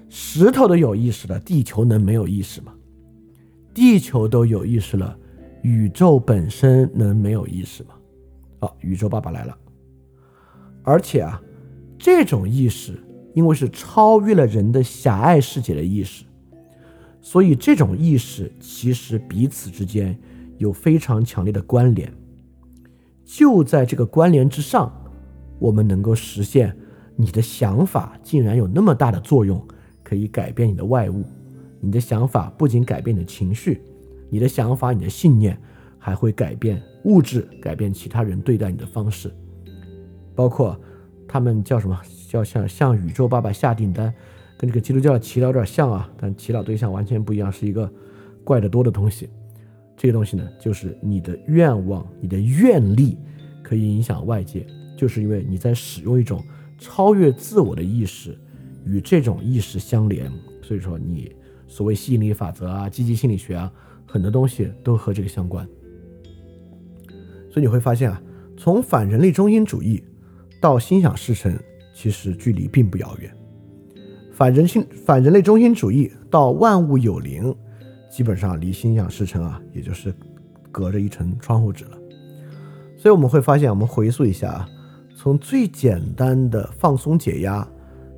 [0.09, 2.73] 石头都有意识了，地球能没有意识吗？
[3.73, 5.17] 地球都有意识了，
[5.61, 7.89] 宇宙本身能没有意识吗？
[8.59, 9.55] 好，宇宙爸爸来了。
[10.83, 11.41] 而且啊，
[11.99, 12.97] 这种意识
[13.35, 16.23] 因为是超越了人的狭隘世界的意识，
[17.21, 20.17] 所以这种意识其实彼此之间
[20.57, 22.11] 有非常强烈的关联。
[23.25, 24.89] 就在这个关联之上，
[25.59, 26.75] 我们能够实现
[27.17, 29.61] 你的想法竟然有那么大的作用，
[30.07, 31.25] 可以改变你的外物。
[31.81, 33.81] 你的想法不仅改变你的情绪，
[34.29, 35.59] 你的想法、你的信念
[35.99, 39.29] 还会改变物质，改变其他人对待你的方式。
[40.33, 40.79] 包括
[41.27, 41.99] 他们叫什么？
[42.29, 44.13] 叫向向宇宙爸爸下订单，
[44.57, 47.91] 跟这个基督教祈祷有点像啊，但祈祷对象完全不一样，是一个
[48.45, 49.29] 怪得多的东西。
[49.97, 53.17] 这个东西呢，就是你的愿望、你的愿力
[53.61, 56.41] 可以影响外界，就是因为你在使用一种
[56.79, 58.37] 超越自我的意识
[58.87, 60.31] 与这种意识相连。
[60.61, 61.35] 所以说，你
[61.67, 63.71] 所谓吸引力法则啊、积极心理学啊，
[64.05, 65.67] 很多东西都和这个相关。
[67.49, 68.21] 所以你会发现啊，
[68.57, 70.03] 从反人类中心主义。
[70.59, 71.55] 到心想事成，
[71.93, 73.31] 其实距离并不遥远。
[74.33, 77.55] 反人性、反人类中心主义到万物有灵，
[78.09, 80.11] 基本上离心想事成啊，也就是
[80.71, 81.97] 隔着一层窗户纸了。
[82.97, 84.69] 所以我们会发现，我们回溯一下啊，
[85.15, 87.65] 从最简单的放松解压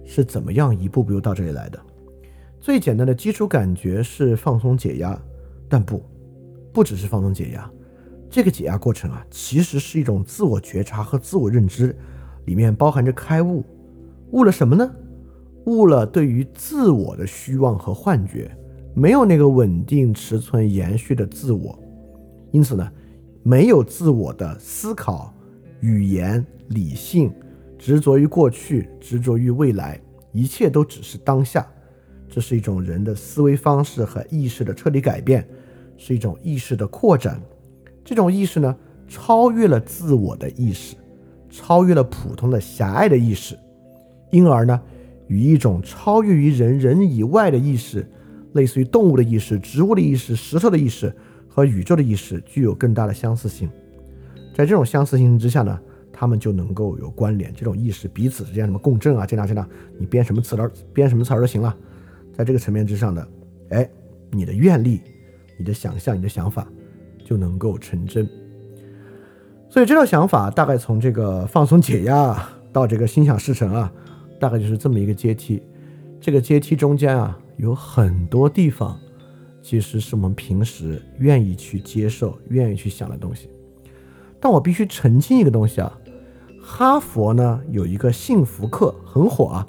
[0.10, 1.80] 是怎么样一步步到这里来的。
[2.60, 5.18] 最简单的基础感觉是放松解压，
[5.70, 6.04] 但不，
[6.74, 7.72] 不只是放松解压，
[8.28, 11.96] 这个解压过程啊，其实是一种自我觉察和自我认知。
[12.46, 13.64] 里面包含着开悟，
[14.32, 14.92] 悟了什么呢？
[15.66, 18.50] 悟了对于自我的虚妄和幻觉，
[18.96, 21.78] 没有那个稳定、持存、延续的自我，
[22.52, 22.92] 因此呢，
[23.44, 25.32] 没有自我的思考、
[25.82, 27.32] 语言、理性，
[27.80, 30.00] 执着于过去，执着于未来，
[30.32, 31.66] 一切都只是当下。
[32.30, 35.48] 这是一种人的思维方式和意识的彻底改变，
[35.98, 37.42] 是一种意识的扩展。
[38.06, 38.76] 这种意识呢，
[39.08, 40.96] 超越了自我的意识。
[41.52, 43.58] 超越了普通的狭隘的意识，
[44.30, 44.80] 因而呢，
[45.26, 48.08] 与一种超越于人人以外的意识，
[48.54, 51.12] 类似于动物的意识、植物的意识、石头的意识
[51.48, 53.68] 和宇宙的意识，具有更大的相似性。
[54.54, 55.80] 在这种相似性之下呢，
[56.20, 57.50] 他们就能够有关联。
[57.56, 59.66] 这种意识彼此之间什么共振啊，这样这样，
[59.98, 61.74] 你编什么词儿，编什么词儿都行了。
[62.34, 63.26] 在这个层面之上的，
[63.70, 63.90] 哎，
[64.30, 65.00] 你的愿力、
[65.58, 66.68] 你的想象、你的想法
[67.24, 68.30] 就能够成真。
[69.70, 72.38] 所以这套想法大概从这个放松解压
[72.74, 73.90] 到这个心想事成啊，
[74.42, 75.64] 大概就是这么一个阶梯。
[76.20, 79.00] 这个阶梯中间啊，有很多地方，
[79.62, 83.50] 其实是我们平时愿意去接受、愿意去想的东西。
[84.42, 86.00] 但我必须澄清一个东西啊，
[86.72, 89.68] 哈佛呢有一个幸福课很火啊，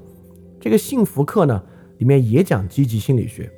[0.61, 1.63] 这个幸福课呢
[1.97, 3.51] 里面也讲积极心理学。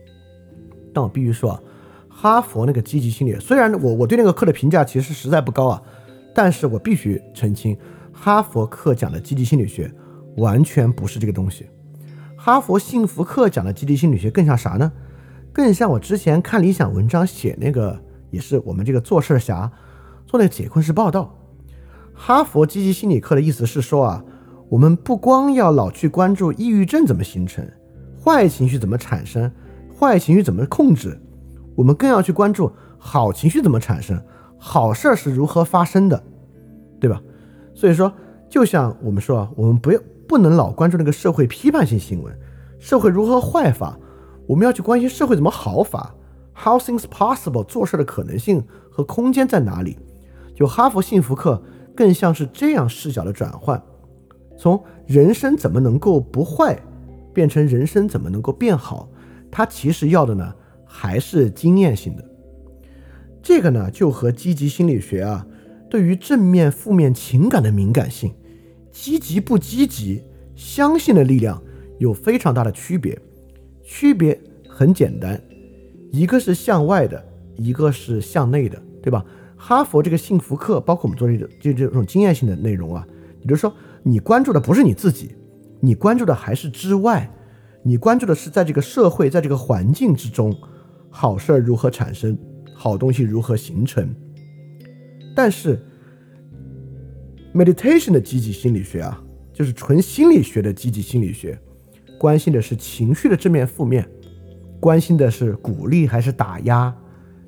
[0.95, 1.62] 但我必须说啊，
[2.09, 5.82] 哈佛那个积极心理学，虽然我我对那个课的评价其实实在不高啊。
[6.32, 7.76] 但是我必须澄清，
[8.12, 9.93] 哈佛课讲的积极心理学
[10.36, 11.66] 完全不是这个东西。
[12.36, 14.90] 哈佛幸福课讲的积极心理学更像啥呢？
[15.53, 19.70] 更像我之前看理想文章写那个，也是我们这个做事侠
[20.28, 21.36] 做那个解困式报道。
[22.25, 24.25] 哈佛积极心理课的意思是说啊，
[24.68, 27.68] 我们不光要老去关注抑郁症怎么形成，
[28.25, 29.51] 坏情绪怎么产生，
[29.99, 31.20] 坏情绪怎么控制，
[31.75, 34.23] 我们更要去关注好情绪怎么产生。
[34.57, 36.23] 好事儿是如何发生的，
[37.01, 37.20] 对吧？
[37.75, 38.12] 所以说，
[38.49, 42.33] 就像我们说啊，我们不要不能老关注那个社会批判性新闻，
[42.79, 43.99] 社会如何坏法，
[44.47, 46.14] 我们要去关心社会怎么好法
[46.55, 49.99] ，how things possible，做事的可能性和空间在哪里？
[50.55, 51.61] 就哈佛幸福课
[51.95, 53.82] 更像是这样视角的转换，
[54.59, 56.78] 从人生怎么能够不坏，
[57.32, 59.09] 变成人生怎么能够变好，
[59.51, 62.24] 它其实要的呢，还是经验性的。
[63.43, 65.47] 这个呢，就和积极心理学啊，
[65.90, 68.32] 对于正面、负面情感的敏感性，
[68.90, 70.22] 积极不积极，
[70.55, 71.61] 相信的力量
[71.99, 73.18] 有非常大的区别。
[73.82, 75.43] 区别很简单，
[76.12, 77.22] 一个是向外的，
[77.57, 79.24] 一个是向内的，对吧？
[79.65, 83.07] 哈佛这个幸福课，包括我们做这个这这种经验性的内容啊，
[83.39, 85.37] 也就是说，你关注的不是你自己，
[85.79, 87.31] 你关注的还是之外，
[87.85, 90.53] 你关注的是在这个社会，在这个环境之中，
[91.11, 92.37] 好事儿如何产生。
[92.75, 94.13] 好东西如何形成？
[95.37, 95.81] 但是
[97.55, 101.57] ，meditation 的积极心理学啊，就是纯心理学的积极心理学，
[102.19, 104.05] 关心的是情绪的正面、负面，
[104.81, 106.93] 关心的是鼓励还是打压？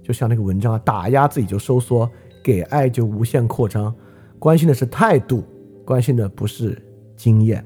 [0.04, 2.08] 就像那个文章啊，打压自己就收缩，
[2.42, 3.92] 给爱就无限扩张。
[4.38, 5.42] 关心的是态度，
[5.82, 6.80] 关心的不是
[7.16, 7.64] 经验。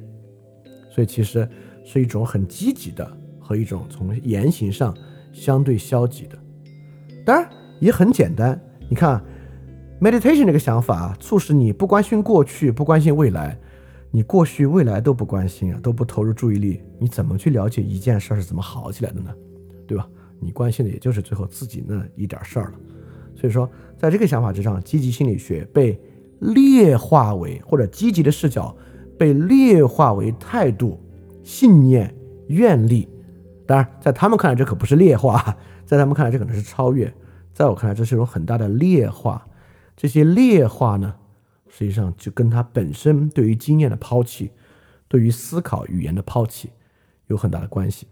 [0.88, 1.46] 所以其实
[1.84, 3.04] 是一种很积极的
[3.40, 4.96] 和一种从言行上
[5.32, 6.38] 相对消极的。
[7.26, 8.58] 当然也很简单，
[8.88, 9.20] 你看
[10.00, 13.58] ，meditation 这个想法促使你不关心过去，不关心未来。
[14.10, 19.34] 你过去、未来都不关心啊，都不投入注意力，你怎么去了解一件事是怎么好起来的呢？
[19.86, 20.08] 对吧？
[20.40, 22.74] 你关心的也就是最后自己那一点事儿了。
[23.34, 26.00] 所以说，在这个想法之上，积极心理学被
[26.40, 28.76] 劣化为，或者积极的视角
[29.18, 31.00] 被劣化为态度、
[31.44, 32.14] 信念、
[32.48, 33.08] 愿力。
[33.66, 37.12] 当然，在他们看来，这可不是劣化，在他们看来，这可能是超越。
[37.52, 39.46] 在我看来，这是一种很大的劣化。
[39.96, 41.14] 这些劣化呢？
[41.68, 44.50] 实际上就跟他本身对于经验的抛弃，
[45.06, 46.70] 对于思考语言的抛弃
[47.26, 48.06] 有很大的关系。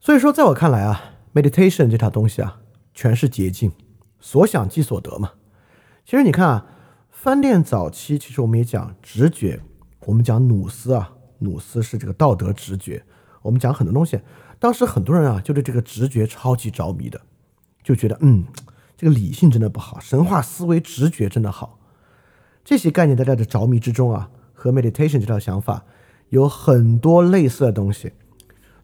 [0.00, 2.60] 所以说，在我看来啊，meditation 这套东西啊，
[2.94, 3.70] 全是捷径，
[4.18, 5.32] 所想即所得嘛。
[6.06, 6.66] 其实你看啊，
[7.10, 9.60] 翻店早期其实我们也讲直觉，
[10.06, 13.04] 我们讲努斯啊，努斯是这个道德直觉，
[13.42, 14.18] 我们讲很多东西。
[14.58, 17.20] 当时很多人啊，就对这个直觉超级着迷的，
[17.82, 18.44] 就觉得嗯。
[18.96, 21.78] 这个理性真的不好，神话思维、直觉真的好。
[22.62, 25.86] 这些概念在这的着迷之中啊，和 meditation 这套想法
[26.28, 28.12] 有很多类似的东西。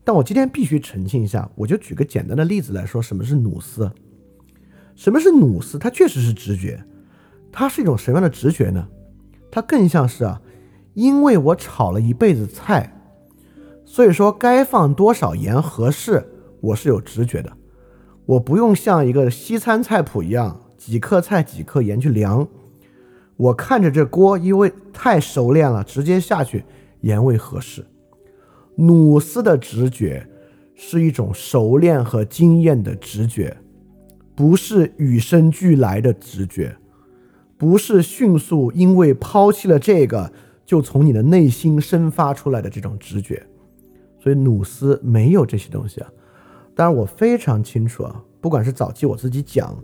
[0.06, 3.90] 但我今天必须澄清一下，我就举个简单的例子来说，什么是努斯？
[4.94, 5.80] 什么是努斯？
[5.80, 6.80] 它确实是直觉，
[7.50, 8.86] 它是一种什么样的直觉呢？
[9.50, 10.40] 它更像是啊，
[10.94, 12.96] 因为我炒了一辈子菜，
[13.84, 16.24] 所以说该放多少盐合适，
[16.60, 17.52] 我是有直觉的。
[18.26, 22.46] 我不用像一个西餐菜谱一样几克菜几克盐去量，
[23.36, 26.64] 我看着这锅因为太熟练了，直接下去
[27.00, 27.84] 盐味合适。
[28.76, 30.26] 努斯的直觉
[30.74, 33.56] 是一种熟练和经验的直觉，
[34.34, 36.76] 不是与生俱来的直觉，
[37.56, 40.30] 不是迅速因为抛弃了这个
[40.64, 43.42] 就从你的内心生发出来的这种直觉。
[44.18, 46.10] 所以努斯没有这些东西啊。
[46.74, 49.74] 当然，我非常清楚啊，不管是早期我自己讲，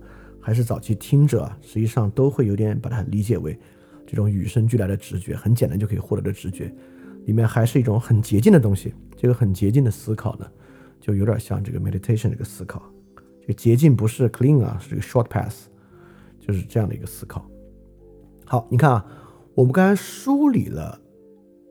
[0.40, 3.58] 还是早期听者，实际上都会有点把它理解为
[4.06, 6.70] 这种与生俱来的直觉，很简单就可以获得的直觉，
[7.26, 8.94] 里面还是一种很捷径的东西。
[9.16, 10.46] 这个很捷径的思考呢，
[11.00, 12.82] 就有点像这个 meditation 这个思考。
[13.40, 15.64] 这个捷径不是 clean 啊，是这个 short path，
[16.40, 17.44] 就是这样的一个思考。
[18.44, 19.06] 好，你看啊，
[19.54, 21.00] 我们刚才梳理了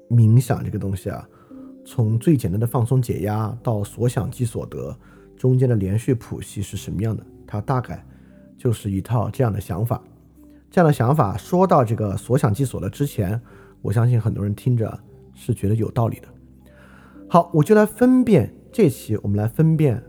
[0.10, 1.28] 冥想这个东西啊。
[1.84, 4.96] 从最简单的放松解压到所想即所得，
[5.36, 7.26] 中间的连续谱系是什么样的？
[7.48, 8.06] 它大概
[8.56, 10.02] 就是一套这样的想法。
[10.70, 13.42] 这样的想法说到这个所想即所得之前，
[13.82, 14.98] 我相信很多人听着
[15.44, 16.28] 是觉得有道理的。
[17.28, 20.02] 好，我就来分辨这期我们来分辨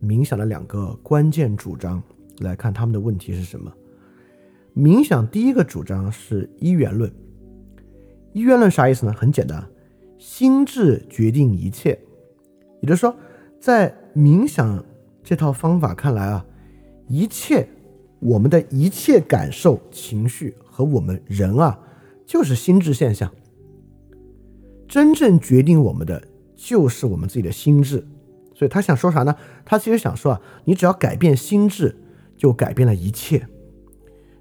[0.00, 2.00] 冥想的两个关键主张，
[2.38, 3.72] 来看他们的问题是什么。
[4.76, 7.10] 冥想第一个主张是一元论。
[8.32, 9.12] 一元论啥意思呢？
[9.12, 9.68] 很简单。
[10.18, 11.98] 心智决定一切，
[12.80, 13.16] 也就是说，
[13.58, 14.84] 在冥想
[15.24, 16.46] 这套方法看来啊，
[17.08, 17.66] 一切
[18.20, 21.78] 我们的一切感受、情绪和我们人啊，
[22.26, 23.32] 就是心智现象。
[24.90, 26.20] 真正决定我们的
[26.56, 28.04] 就是我们自己的心智。
[28.56, 29.34] 所以他想说啥呢？
[29.64, 31.96] 他其实想说啊，你只要改变心智，
[32.36, 33.46] 就改变了一切。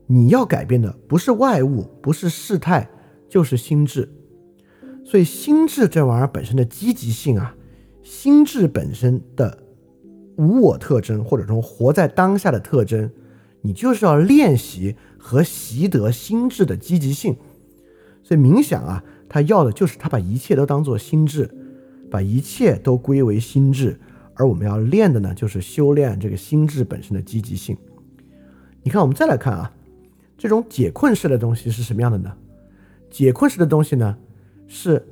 [0.07, 2.89] 你要改变的不是外物，不是事态，
[3.29, 4.09] 就是心智。
[5.05, 7.55] 所以心智这玩意儿本身的积极性啊，
[8.01, 9.59] 心智本身的
[10.35, 13.11] 无我特征，或者说活在当下的特征，
[13.61, 17.37] 你就是要练习和习得心智的积极性。
[18.23, 21.49] 所以冥想啊，他要的就是他把一切都当做心智，
[22.09, 23.97] 把一切都归为心智，
[24.33, 27.77] 而我们要练的呢，就是修炼这个心智本身的积极性。
[28.81, 29.71] 你看，我们再来看啊，
[30.37, 32.35] 这种解困式的东西是什么样的呢？
[33.09, 34.17] 解困式的东西呢？
[34.67, 35.05] 是，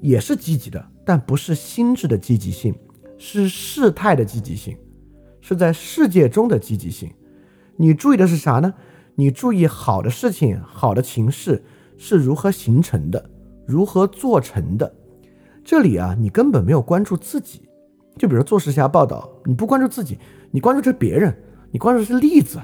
[0.00, 2.74] 也是积极的，但不是心智的积极性，
[3.18, 4.76] 是事态的积极性，
[5.40, 7.10] 是在世界中的积极性。
[7.76, 8.74] 你注意的是啥呢？
[9.16, 11.62] 你注意好的事情、好的情势
[11.98, 13.29] 是如何形成的，
[13.70, 14.92] 如何做成的。
[15.64, 17.68] 这里啊，你根本没有关注自己。
[18.18, 20.18] 就比如做实侠报道，你不关注自己，
[20.50, 21.34] 你关注的是别人，
[21.70, 22.58] 你关注的是例子，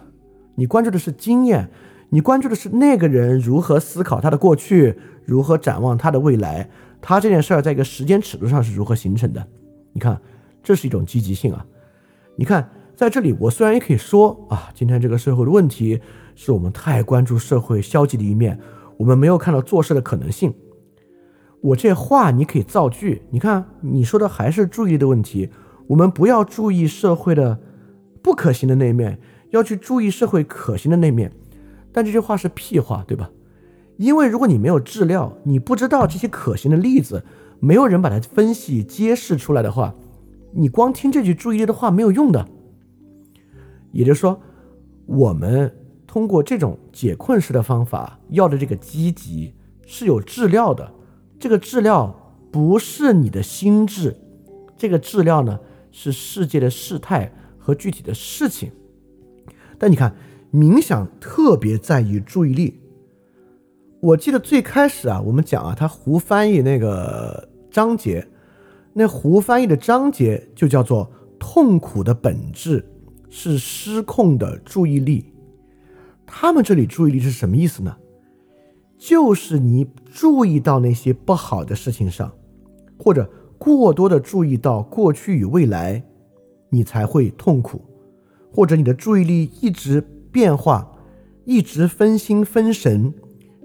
[0.57, 1.70] 你关注的是经验，
[2.11, 4.98] 你关注的是那个人如何思考他的过去。
[5.24, 6.68] 如何展望他的未来？
[7.00, 9.44] 他这件事儿在一个时间尺度上是如何形成的？
[9.92, 10.20] 你看，
[10.62, 11.64] 这是一种积极性啊！
[12.36, 16.00] 你看，在这里，我虽然也可以说啊，今天这个社会的问题
[16.34, 18.59] 是我们太关注社会消极的一面，
[18.96, 20.54] 我们没有看到做事的可能性。
[21.66, 25.50] 我这话你可以造句，你看你说的还是注意的问题，
[25.88, 27.58] 我们不要注意社会的
[28.22, 29.18] 不可行的那一面，
[29.50, 31.32] 要去注意社会可行的那一面。
[31.92, 33.30] 但这句话是屁话，对吧？
[33.96, 37.24] 因为如果你没有治疗，你不知道这些可行的例子，
[37.58, 39.94] 没有人把它分析揭示出来的话，
[40.52, 42.46] 你光听这句注意力的话没有用的。
[43.90, 44.40] 也就是说，
[45.06, 45.74] 我们
[46.06, 49.54] 通过这种解困式的方法要的这个积极
[49.84, 50.92] 是有治疗的，
[51.39, 54.16] 这个治疗不是你的心智，
[54.76, 55.59] 这个治疗呢？
[55.99, 58.70] 是世界的事态和具体的事情，
[59.78, 60.14] 但你看，
[60.53, 62.78] 冥想特别在意注意力。
[64.01, 68.28] 我记得最开始啊，我们讲啊，他胡翻译那个章节，
[68.93, 71.11] 那胡翻译的章节就叫做
[71.41, 72.84] “痛苦的本质
[73.30, 75.32] 是失控的注意力”。
[76.26, 77.97] 他们这里注意力是什么意思呢？
[78.99, 82.32] 就是你注意到那些不好的事情上，
[82.99, 83.30] 或者。
[83.59, 86.05] 过多的注意到过去与未来，
[86.68, 87.78] 你才会痛苦；
[88.53, 89.99] 或者你的注意力一直
[90.30, 90.92] 变化，
[91.47, 93.14] 一直分心分神，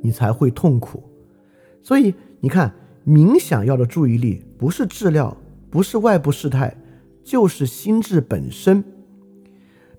[0.02, 1.04] 你才会痛苦。
[1.84, 2.74] 所以你看，
[3.06, 5.36] 冥想要的注意力不是治疗，
[5.70, 6.74] 不是外部事态，
[7.22, 8.82] 就是心智本身。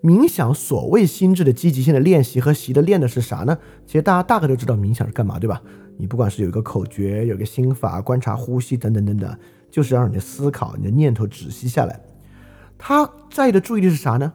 [0.02, 3.56] 冥想所谓心智的积极性的练习和习的练的是啥呢？
[3.86, 5.62] 其实大家大概都知道冥想是干嘛，对吧？
[5.96, 9.38] 你不管是有一个口诀，有个心法，观察呼吸等等等等。
[9.70, 11.98] 就是让你的思考、你的念头止息下来。
[12.76, 14.30] 他在意的注意力是啥呢？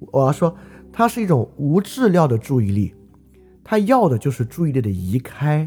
[0.00, 0.54] 我要说，
[0.92, 2.94] 它是一种无治疗的注意力。
[3.64, 5.66] 他要的就是注意力的移开，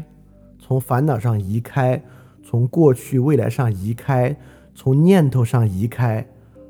[0.60, 2.00] 从烦恼上移开，
[2.44, 4.36] 从过去、未来上移开，
[4.76, 6.24] 从念头上移开，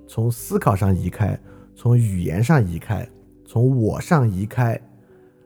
[0.07, 1.39] 从思考上移开，
[1.77, 3.07] 从语言上移开，
[3.45, 4.81] 从我上移开。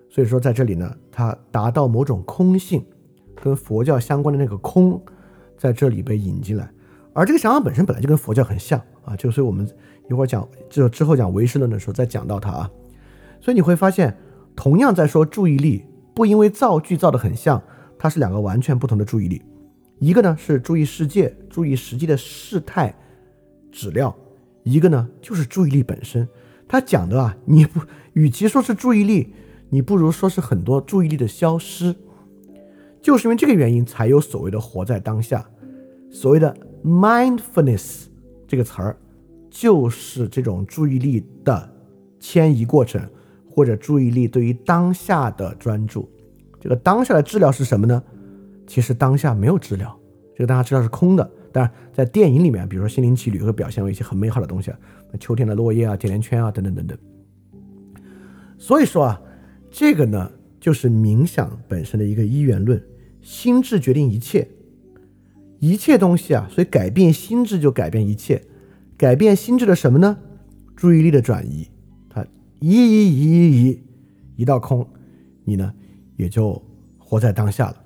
[0.08, 2.82] 所以说，在这里呢，它达到某种空性，
[3.42, 5.02] 跟佛教相关的那个空，
[5.58, 6.70] 在这里被引进来。
[7.12, 9.68] 而这个想法本身本来就跟佛教很像啊，就所以我们
[10.08, 12.70] 一会儿讲就之后讲唯识论的时候再讲到它啊。
[13.40, 14.16] 所以你会发现，
[14.54, 17.60] 同样在说注意力，不因为造句造的很像，
[17.98, 19.42] 它是两个完全不同的注意力。
[19.98, 22.94] 一个呢是注意世界、注意实际的事态、
[23.70, 24.10] 质料；
[24.70, 26.28] 一个呢就是注意力本身。
[26.68, 27.80] 他讲的啊，你不
[28.12, 29.34] 与其说是注意力，
[29.70, 31.94] 你不如说是很多注意力的消失。
[33.02, 35.44] 就是因为这个原因，才有所谓的活在当下，
[36.10, 36.56] 所谓的。
[36.82, 38.04] Mindfulness
[38.48, 38.96] 这个词儿，
[39.50, 41.70] 就是这种注意力的
[42.18, 43.06] 迁移过程，
[43.50, 46.08] 或者注意力对于当下的专注。
[46.58, 48.02] 这个当下的治疗是什么呢？
[48.66, 49.94] 其实当下没有治疗，
[50.34, 51.30] 这个当下治疗是空的。
[51.52, 54.72] 当然，在电影里面，比如说《心灵奇旅》会表现为一些很美好的东西，
[55.18, 56.98] 秋天的落叶啊、甜甜圈啊等等等等。
[58.58, 59.20] 所以说啊，
[59.70, 60.30] 这个呢，
[60.60, 62.80] 就是冥想本身的一个一元论：
[63.20, 64.48] 心智决定一切。
[65.58, 68.42] 一切东西啊，所以改变心智就改变一切。
[68.96, 70.18] 改变心智的什么呢？
[70.76, 71.68] 注意力的转移，
[72.08, 72.24] 它
[72.60, 73.82] 移移移移移
[74.36, 74.86] 移到空，
[75.44, 75.72] 你呢
[76.16, 76.62] 也就
[76.96, 77.76] 活在当下了。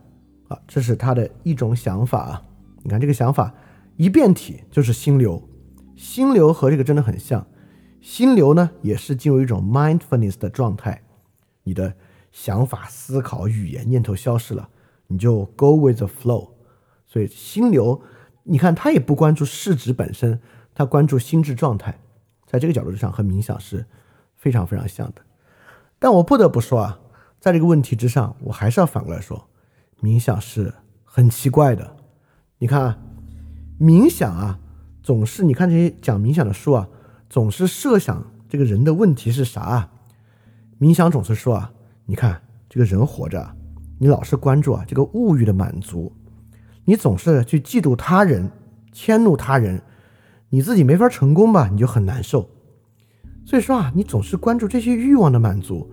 [0.48, 2.42] 啊，这是他的一种想法啊。
[2.84, 3.52] 你看这个想法
[3.96, 5.48] 一变体就是心流，
[5.96, 7.44] 心流和这个真的很像。
[8.00, 11.02] 心流呢也是进入一种 mindfulness 的状态，
[11.62, 11.94] 你的
[12.30, 14.68] 想法、思考、语言、念头消失了，
[15.06, 16.50] 你就 go with the flow。
[17.06, 18.02] 所以心流，
[18.42, 20.38] 你看他也不关注市值本身，
[20.74, 21.98] 他关注心智状态，
[22.46, 23.86] 在这个角度上和冥想是
[24.36, 25.22] 非常非常像的。
[25.98, 27.00] 但我不得不说啊，
[27.40, 29.48] 在这个问题之上，我还是要反过来说，
[30.02, 30.74] 冥想是
[31.04, 31.93] 很奇怪的。
[32.58, 32.98] 你看啊，
[33.80, 34.58] 冥想啊，
[35.02, 36.88] 总是你看这些讲冥想的书啊，
[37.28, 39.90] 总是设想这个人的问题是啥啊？
[40.78, 41.72] 冥想总是说啊，
[42.06, 43.56] 你看这个人活着，
[43.98, 46.12] 你老是关注啊这个物欲的满足。
[46.84, 48.50] 你总是去嫉妒他人，
[48.92, 49.82] 迁怒他人，
[50.50, 51.68] 你自己没法成功吧？
[51.68, 52.48] 你就很难受。
[53.44, 55.90] 所以说啊，你总是关注这些欲望的满足，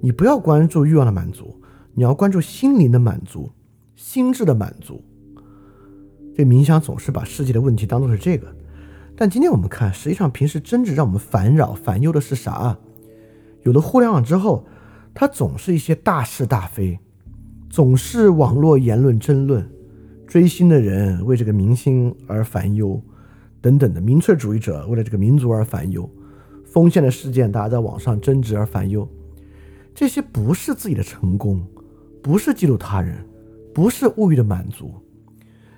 [0.00, 1.60] 你不要关注欲望的满足，
[1.94, 3.50] 你要关注心灵的满足，
[3.96, 5.02] 心智的满足。
[6.36, 8.48] 这冥想总是把世界的问题当做是这个，
[9.16, 12.76] 但今天我们看，实际上平时真正让我们烦扰、烦忧的是啥？
[13.62, 14.66] 有了互联网之后，
[15.14, 16.98] 它总是一些大是大非，
[17.70, 19.70] 总是网络言论争论。
[20.26, 23.00] 追星的人为这个明星而烦忧，
[23.60, 26.10] 等等的民粹主义者为了这个民族而烦忧，
[26.64, 29.08] 封建的事件大家在网上争执而烦忧，
[29.94, 31.64] 这些不是自己的成功，
[32.20, 33.24] 不是嫉妒他人，
[33.72, 34.92] 不是物欲的满足。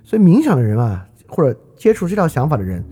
[0.07, 2.83] 所以冥想的人啊，或者接触这套想法的人，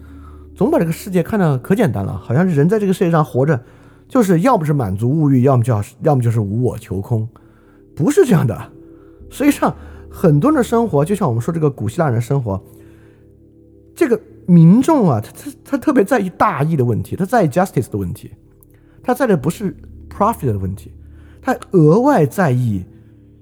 [0.54, 3.58] 总把这个世界看得可简单了，好像人在这个世界上活着，
[4.06, 7.26] 就是要不是满足物欲，要么就要要么就是无我求空，
[7.96, 8.70] 不是这样的。
[9.30, 9.74] 实际上。
[10.16, 12.62] 很多人的生活，就像我们说这个古希腊人的生活，
[13.96, 18.30] 这个民众啊，他他他特别在意大义的问题，他在意 justice 的问题，
[19.02, 19.76] 他在的不是
[20.08, 20.92] profit 的问题，
[21.42, 22.84] 他额外在意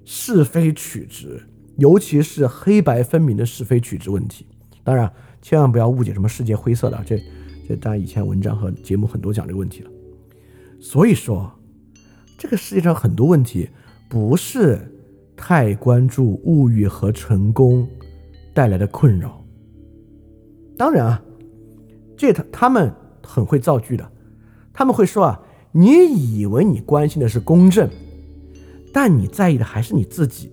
[0.03, 1.39] 是非曲直，
[1.77, 4.45] 尤其是黑白分明的是非曲直问题。
[4.83, 5.11] 当然，
[5.41, 7.17] 千万不要误解什么世界灰色的，这
[7.67, 9.89] 这当然以前文章和节目很多讲这个问题了。
[10.79, 11.51] 所以说，
[12.37, 13.69] 这个世界上很多问题
[14.09, 14.77] 不是
[15.35, 17.87] 太关注物欲和成功
[18.53, 19.43] 带来的困扰。
[20.77, 21.23] 当然啊，
[22.17, 22.93] 这他他们
[23.23, 24.11] 很会造句的，
[24.73, 27.89] 他们会说啊，你以为你关心的是公正，
[28.93, 30.51] 但你在意的还是你自己，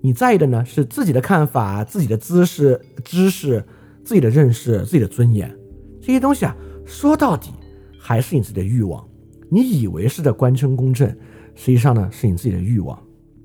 [0.00, 3.64] 你在意的呢是自己的看法、自己的姿势、知识、
[4.04, 5.54] 自己的认识、自己的尊严
[6.00, 7.50] 这些东西啊，说到底
[7.98, 9.04] 还是你自己的欲望。
[9.50, 11.08] 你以为是在官称公正，
[11.54, 12.98] 实际上呢是你自己的欲望，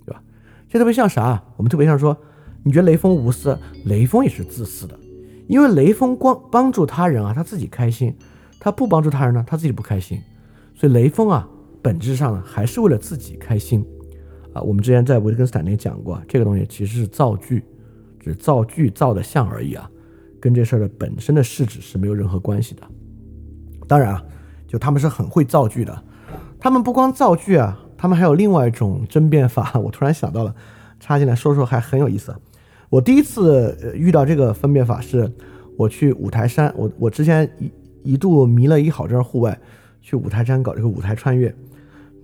[0.06, 0.22] 对吧？
[0.70, 1.42] 这特别像啥？
[1.58, 2.16] 我们特别像说，
[2.64, 5.00] 你觉得雷锋无私，雷锋也是自私的。
[5.48, 8.12] 因为雷锋光帮助他人啊，他自己开心；
[8.60, 10.20] 他不帮助他人呢，他自己不开心。
[10.76, 11.48] 所以雷锋啊，
[11.82, 13.86] 本质上呢还是为了自己开心
[14.54, 14.62] 啊。
[14.62, 17.64] 我们之前在维特根斯坦那讲过，这个东西其实是造句，
[18.20, 19.90] 只是造句造的像而已啊，
[20.40, 22.82] 跟这事儿的本身的事质是没有任何关系的。
[23.88, 24.24] 当然啊，
[24.68, 26.04] 就他们是很会造句的，
[26.60, 29.72] 他们不光造句啊，他们还有另外一种争辩法。
[29.80, 30.56] 我突然想到了，
[31.00, 32.34] 插进来说说还很有意思。
[32.90, 35.32] 我第一次遇到这个分辨法是，
[35.78, 37.72] 我去五台山，我我之前一
[38.14, 39.60] 一度迷了一好阵户外，
[40.02, 41.54] 去五台山搞这个五台穿越。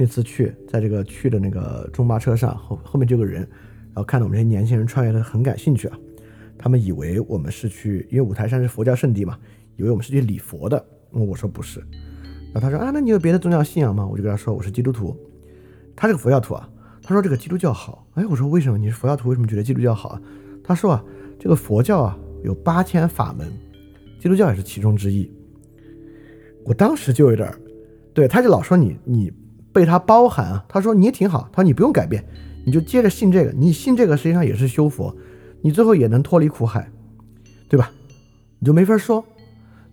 [0.02, 6.00] 那次去，在这个去的那个中巴车上，后后面就有个人，然后看到我们这些年轻人穿越，他很感兴趣啊。
[6.58, 9.38] 他们以为我们是去，因为五台山是佛教圣地嘛，
[9.76, 10.82] 以为我们是去礼佛的。
[11.12, 11.82] 我说不是。
[12.54, 14.08] 然后他说啊，那你有别的宗教信仰吗？
[14.08, 15.14] 我就跟他说我是基督徒。
[15.98, 16.70] 他是个佛教徒啊。
[17.04, 18.08] 他说这个基督教好。
[18.14, 19.28] 哎，我说为什么你是佛教徒？
[19.28, 20.22] 为什么觉得基督教好啊？
[20.64, 21.04] 他说啊，
[21.38, 23.52] 这个佛教啊有八千法门，
[24.18, 25.30] 基督教也是其中之一。
[26.64, 27.54] 我当时就有点，
[28.14, 29.32] 对，他就老说你你
[29.72, 30.66] 被他包含啊。
[30.68, 32.24] 他说你也挺好，他说你不用改变，
[32.66, 35.16] 你就接着信这个，你信这个实际上也是修佛，
[35.62, 36.90] 你最后也能脱离苦海，
[37.68, 37.92] 对吧？
[38.60, 39.26] 你就没法说。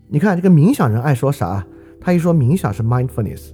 [0.09, 1.67] 你看这个冥想人爱说啥？
[2.01, 3.51] 他一说冥想是 mindfulness，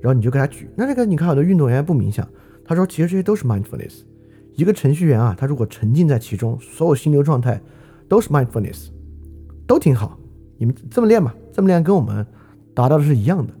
[0.00, 2.28] 然后你就给他举，那这个你看很多运动员不冥想，
[2.64, 4.02] 他说其实这些都是 mindfulness。
[4.54, 7.60] 一个程序员啊，他如果沉浸在其中，所有心流状态
[8.08, 8.88] 都是 mindfulness，
[9.66, 10.18] 都挺好。
[10.58, 11.32] 你们这么练嘛？
[11.52, 12.26] 这么练跟我们
[12.74, 13.52] 达到的是一样的。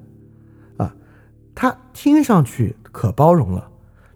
[1.62, 3.70] 他听上去可包容了，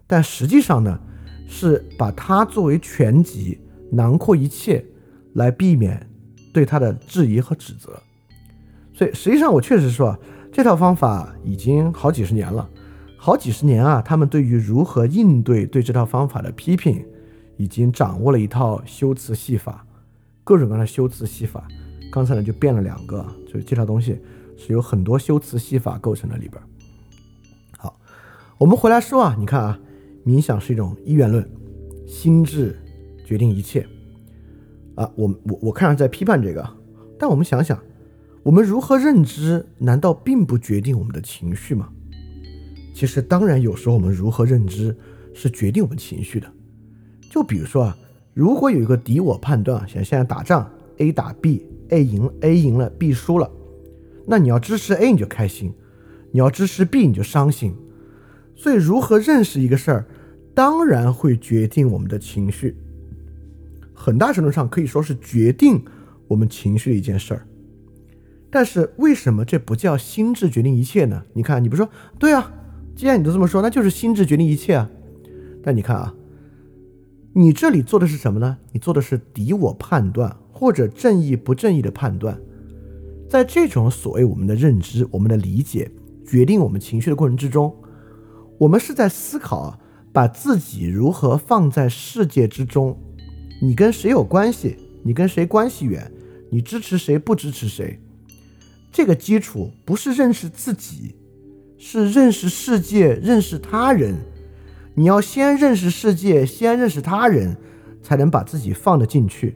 [0.05, 0.99] 但实际上呢，
[1.47, 3.57] 是把它作为全集，
[3.89, 4.83] 囊括一切，
[5.35, 6.05] 来避免
[6.53, 7.97] 对他的质疑和指责。
[8.93, 10.19] 所以实际上，我确实说
[10.51, 12.69] 这套方法已经好几十年了。
[13.17, 17.01] 好几十年啊，他们对于如何应对对这套方法的批评，
[17.55, 19.87] 已经掌握了一套修辞戏法，
[20.43, 21.65] 各种各样的修辞戏法。
[22.11, 24.19] 刚才呢就变了两个，就是这套东西
[24.57, 26.61] 是由很多修辞戏法构成的里边。
[28.59, 29.79] 我们回来说啊，你看啊，
[30.25, 31.47] 冥想是一种一元论，
[32.07, 32.75] 心智
[33.23, 33.85] 决定一切
[34.95, 35.07] 啊。
[35.15, 36.67] 我我我看上在批判这个，
[37.19, 37.79] 但我们想想，
[38.41, 41.89] 我们如何认知，难道并不决定我们的情绪吗？
[42.95, 44.97] 其实，当然，有时候我们如何认知
[45.35, 46.51] 是决定我们情绪的。
[47.29, 47.97] 就比如说啊，
[48.33, 53.47] 如果有一个敌我判断，像现在打仗，A 打 B，A 赢，A 赢了，B 输了，
[54.25, 55.71] 那你要支持 A 你就开心，
[56.31, 57.75] 你要支持 B 你就伤心。
[58.57, 60.05] 所以，如何认识一个事儿，
[60.55, 62.75] 当然会决定我们的情绪，
[63.93, 65.85] 很大程度上可以说是决定
[66.27, 67.47] 我们情绪的一件事儿。
[68.49, 71.23] 但是，为什么这不叫心智决定一切呢？
[71.33, 71.87] 你看，你不说
[72.17, 72.51] 对啊？
[72.95, 74.89] 既然你都这么说，那就是心智决定一切啊。
[75.61, 76.15] 但你看啊，
[77.33, 78.57] 你这里做的是什么呢？
[78.71, 82.39] 你做的是敌我判断或者正义不正义的判断。
[83.29, 85.91] 在这种所谓我们的认知、我们的理解
[86.25, 87.75] 决定我们情绪的过程之中，
[88.57, 89.79] 我们是在思考
[90.11, 92.97] 把自己如何放在世界之中。
[93.61, 94.77] 你跟谁有关系？
[95.03, 96.11] 你跟谁关系远？
[96.49, 97.17] 你支持谁？
[97.19, 97.99] 不支持谁？
[98.91, 101.15] 这个基础不是认识自己。
[101.79, 104.15] 是认识世界，认识他人。
[104.95, 107.55] 你要先认识世界，先认识他人，
[108.01, 109.55] 才能把自己放得进去。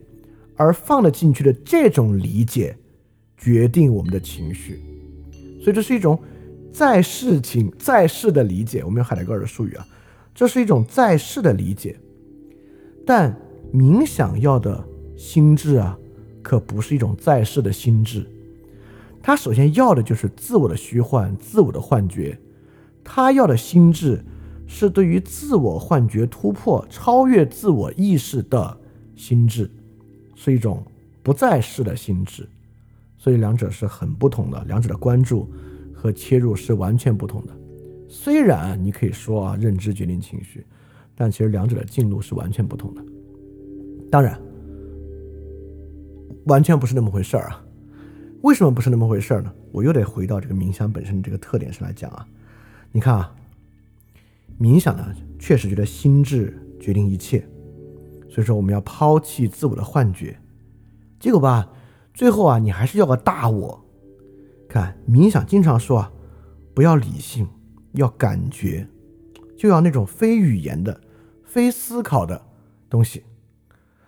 [0.55, 2.77] 而放得进去的这种理解，
[3.35, 4.79] 决定我们的情绪。
[5.63, 6.21] 所以这是一种
[6.71, 8.83] 在世情在世的理解。
[8.83, 9.85] 我们用海德格尔的术语啊，
[10.33, 11.99] 这是一种在世的理解。
[13.05, 13.35] 但
[13.73, 14.83] 冥想要的
[15.17, 15.97] 心智啊，
[16.41, 18.25] 可不是一种在世的心智。
[19.23, 22.37] 他首先要的就是自我的虚幻、自我的幻觉，
[23.03, 24.23] 他要的心智
[24.65, 28.77] 是对于自我幻觉突破、超越自我意识的
[29.15, 29.69] 心智，
[30.35, 30.83] 是一种
[31.21, 32.47] 不在世的心智，
[33.17, 35.47] 所以两者是很不同的，两者的关注
[36.01, 37.55] 和切入是完全不同的。
[38.07, 40.65] 虽然你可以说啊，认知决定情绪，
[41.13, 43.05] 但其实两者的进路是完全不同的。
[44.09, 44.35] 当然，
[46.47, 47.63] 完全不是那么回事儿啊。
[48.41, 49.53] 为什么不是那么回事儿呢？
[49.71, 52.27] 我又得回到这个冥想本身的这个特点上来讲啊。
[52.91, 53.35] 你看啊，
[54.59, 57.47] 冥想呢，确实觉得心智决定一切，
[58.27, 60.35] 所以说我们要抛弃自我的幻觉。
[61.19, 61.69] 结果吧，
[62.11, 63.80] 最后啊，你还是要个大我。
[64.71, 66.11] 看冥想经常说啊，
[66.73, 67.45] 不要理性，
[67.91, 68.87] 要感觉，
[69.57, 71.01] 就要那种非语言的、
[71.43, 72.41] 非思考的
[72.89, 73.23] 东西。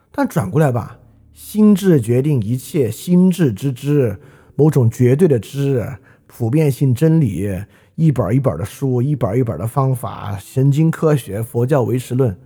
[0.09, 0.99] 但转过来吧。
[1.33, 4.19] 心智决定一切，心智之知，
[4.55, 5.97] 某种绝对的知，
[6.27, 12.37] 普遍性真理，一本一本的书，一本一本的方法，神经科学，佛教唯识论，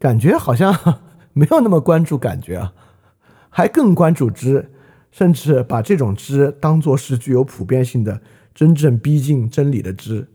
[0.00, 1.00] 感觉好像
[1.32, 2.74] 没有那么关注感觉啊，
[3.48, 4.72] 还更关注知，
[5.16, 8.20] 甚至把这种知当做是具有普遍性的
[8.54, 10.28] 真正逼近真理的知，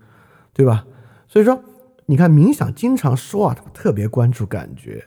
[0.54, 0.88] 对吧？
[1.28, 1.64] 所以说，
[2.08, 5.06] 你看冥想经常说啊，他们特别关注感觉。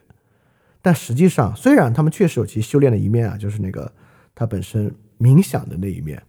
[0.80, 3.90] 但实际上，虽然他们确实有其修炼的一面啊，就是那个
[4.32, 6.22] 他本身冥想的那一面，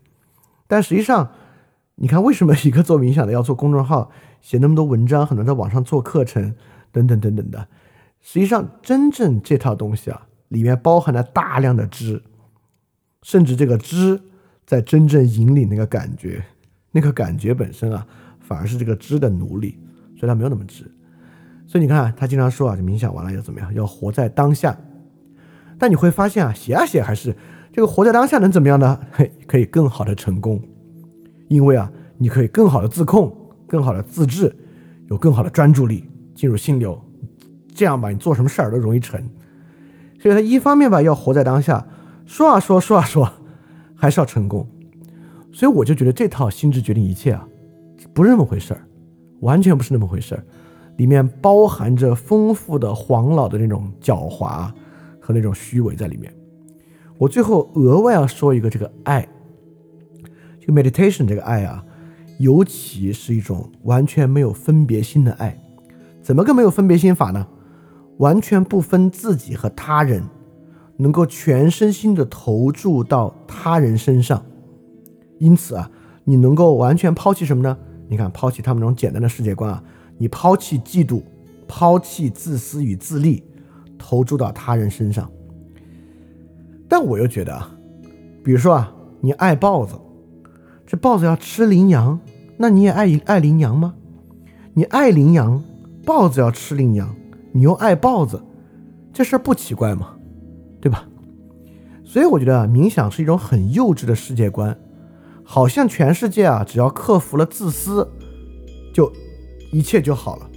[0.66, 1.30] 但实际上，
[1.94, 4.10] 你看为什么一个做冥想的要做公众号，
[4.42, 6.56] 写那么多文章，很多在网上做课程
[6.92, 7.68] 等等等等的，
[8.24, 12.24] 实际上真正这套东西啊，里面包含了大量的知，
[13.26, 14.22] 甚至这个知
[14.68, 16.46] 在真正引领那个感觉，
[16.92, 18.06] 那个感觉本身啊，
[18.40, 19.80] 反而是这个知的奴隶，
[20.16, 20.84] 所以它没有那么知。
[21.66, 23.74] 所以你看，他经常说啊，这冥想完了要怎么样？
[23.74, 24.78] 要活在当下。
[25.80, 27.36] 但你会发现啊，写啊写还是
[27.74, 29.00] 这个活在当下能怎么样呢？
[29.12, 30.62] 嘿， 可以更好的成功，
[31.48, 34.56] 因为啊，你可以更好的自控，更好的自制，
[35.10, 36.04] 有更好的专注力，
[36.36, 37.04] 进入心流，
[37.74, 39.20] 这样吧，你做什么事儿都容易成。
[40.20, 41.88] 所以他一方面吧，要活在当下，
[42.26, 43.32] 说啊说，说啊说，
[43.96, 44.68] 还是要成功。
[45.54, 47.48] 所以我就觉得这套心智决定一切啊，
[48.14, 48.86] 不是那么回事儿，
[49.42, 50.44] 完全不是那么回事儿。
[50.98, 54.72] 里面包含着丰富的黄老的那种狡猾
[55.20, 56.34] 和那种虚伪在里面。
[57.18, 59.28] 我最后额外要说一个，这个爱，
[60.60, 61.84] 这个 meditation 这个爱啊，
[62.40, 65.58] 尤其是一种完全没有分别心的爱。
[66.22, 67.48] 怎么个没有分别心法呢？
[68.18, 70.24] 完全不分自己和他人，
[70.98, 74.46] 能够全身心的投注到他人身上。
[75.40, 75.92] 因此啊，
[76.24, 77.78] 你能够完全抛弃什么呢？
[78.08, 79.84] 你看，抛弃他们那种简单的世界观啊。
[80.18, 81.22] 你抛弃嫉妒，
[81.68, 83.44] 抛弃自私与自利，
[83.98, 85.30] 投注到他人身上。
[86.88, 87.76] 但我又觉得啊，
[88.44, 89.96] 比如说啊，你爱豹子，
[90.86, 92.20] 这豹子要吃羚羊，
[92.58, 93.96] 那你也爱爱羚羊吗？
[94.74, 95.62] 你爱羚羊，
[96.06, 97.14] 豹子要吃羚羊，
[97.52, 98.42] 你又爱豹子，
[99.12, 100.15] 这事儿不奇怪吗？
[100.86, 101.04] 对吧？
[102.04, 104.78] 所以我觉得冥想是一种很幼稚的世界观，
[105.44, 108.08] 好像全世界啊，只要克服了自私，
[108.94, 109.12] 就。
[109.72, 110.48] 一切就好了。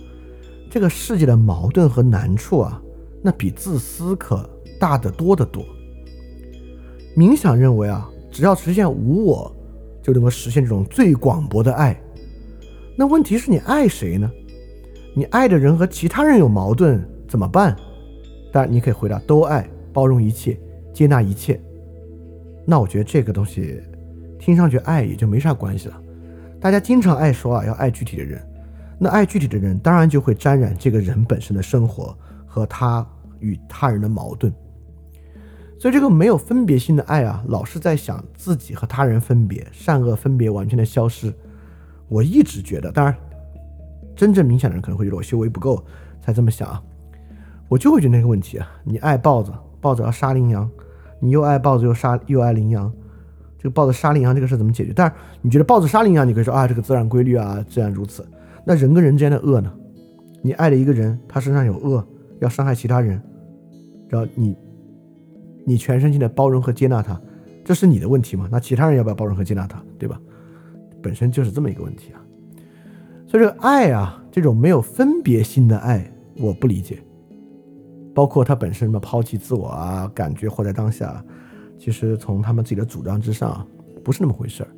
[0.70, 2.80] 这个世界的矛盾和难处啊，
[3.22, 4.48] 那比自私可
[4.78, 5.64] 大得多得多。
[7.16, 9.50] 冥想认为啊，只要实现无我，
[10.02, 11.98] 就能够实现这种最广博的爱。
[12.96, 14.30] 那问题是你爱谁呢？
[15.16, 17.74] 你爱的人和其他人有矛盾怎么办？
[18.52, 19.68] 当然你可以回答都爱，
[19.98, 20.56] 包容一切，
[20.94, 21.60] 接纳一切。
[22.64, 23.82] 那我觉得这个东西
[24.38, 26.00] 听上去爱也就没啥关系了。
[26.60, 28.40] 大家经常爱说啊，要爱具体的人。
[28.96, 33.04] 那爱具体的人，当然就会沾染这个人本身的生活和他
[33.40, 34.52] 与他人的矛盾。
[35.80, 41.34] 所以这个没有分别心的爱啊，老是在想自己和他人分别，善恶分别完全的消失。
[42.06, 43.12] 我一直觉得，当然，
[44.14, 45.84] 真正冥想的人可能会觉得我修为不够
[46.22, 46.80] 才这么想啊。
[47.68, 50.70] 我就会觉得那个问题啊，你爱豹子，豹子要杀羚羊，
[51.20, 52.92] 你又爱豹子又杀又爱羚羊，
[53.58, 54.92] 这个豹子杀羚羊这个事怎么解决？
[54.94, 58.26] 但是你觉得豹子杀羚羊，你可以说啊，这个自然规律啊，自然如此。
[58.64, 59.72] 那人跟人之间的恶呢？
[60.42, 62.06] 你爱的一个人，他身上有恶，
[62.38, 63.20] 要伤害其他人，
[64.08, 64.56] 然后你，
[65.64, 67.20] 你全身心的包容和接纳他，
[67.64, 68.48] 这是你的问题吗？
[68.50, 70.20] 那其他人要不要包容和接纳他，对吧？
[71.02, 72.22] 本身就是这么一个问题啊。
[73.26, 76.98] 所以这个爱啊，这种没有分别心的爱，我不理解。
[78.18, 81.24] 包括他本身什么抛弃自我啊，感觉活在当下，
[81.78, 83.64] 其实从他们自己的主张之上，
[84.02, 84.68] 不是那么回事儿。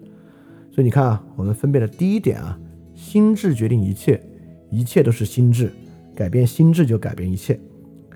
[0.71, 2.61] 所以你看啊，我们分辨的第一点啊。
[2.95, 4.21] 心智决定一切，
[4.69, 5.73] 一切都是心智，
[6.15, 7.59] 改变心智就改变一切。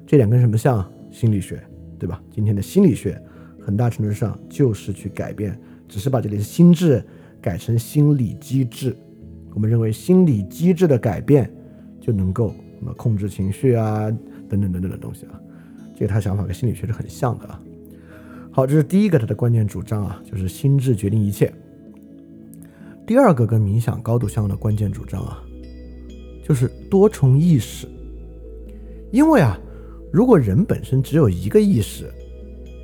[0.06, 0.86] 这两跟什么像？
[1.10, 1.58] 心理学，
[1.98, 2.22] 对吧？
[2.30, 3.18] 今天的心理学
[3.64, 5.58] 很大程度上就是去改变，
[5.88, 7.02] 只是把这里的心智
[7.40, 8.94] 改成心理机制。
[9.54, 11.50] 我们认为心理机制的改变
[11.98, 12.48] 就能够
[12.78, 14.14] 什么控制情绪啊，
[14.48, 15.40] 等等等等的东西啊。
[15.94, 17.60] 这个他想法跟心理学是很像的啊。
[18.50, 21.52] 好，这是第一个他的关键主张啊，就是心智决定一切。
[23.06, 25.42] 第二个跟冥想高度相关的关键主张啊，
[26.46, 27.86] 就是多重意识。
[29.10, 29.58] 因为啊，
[30.12, 32.10] 如果人本身只有一个意识，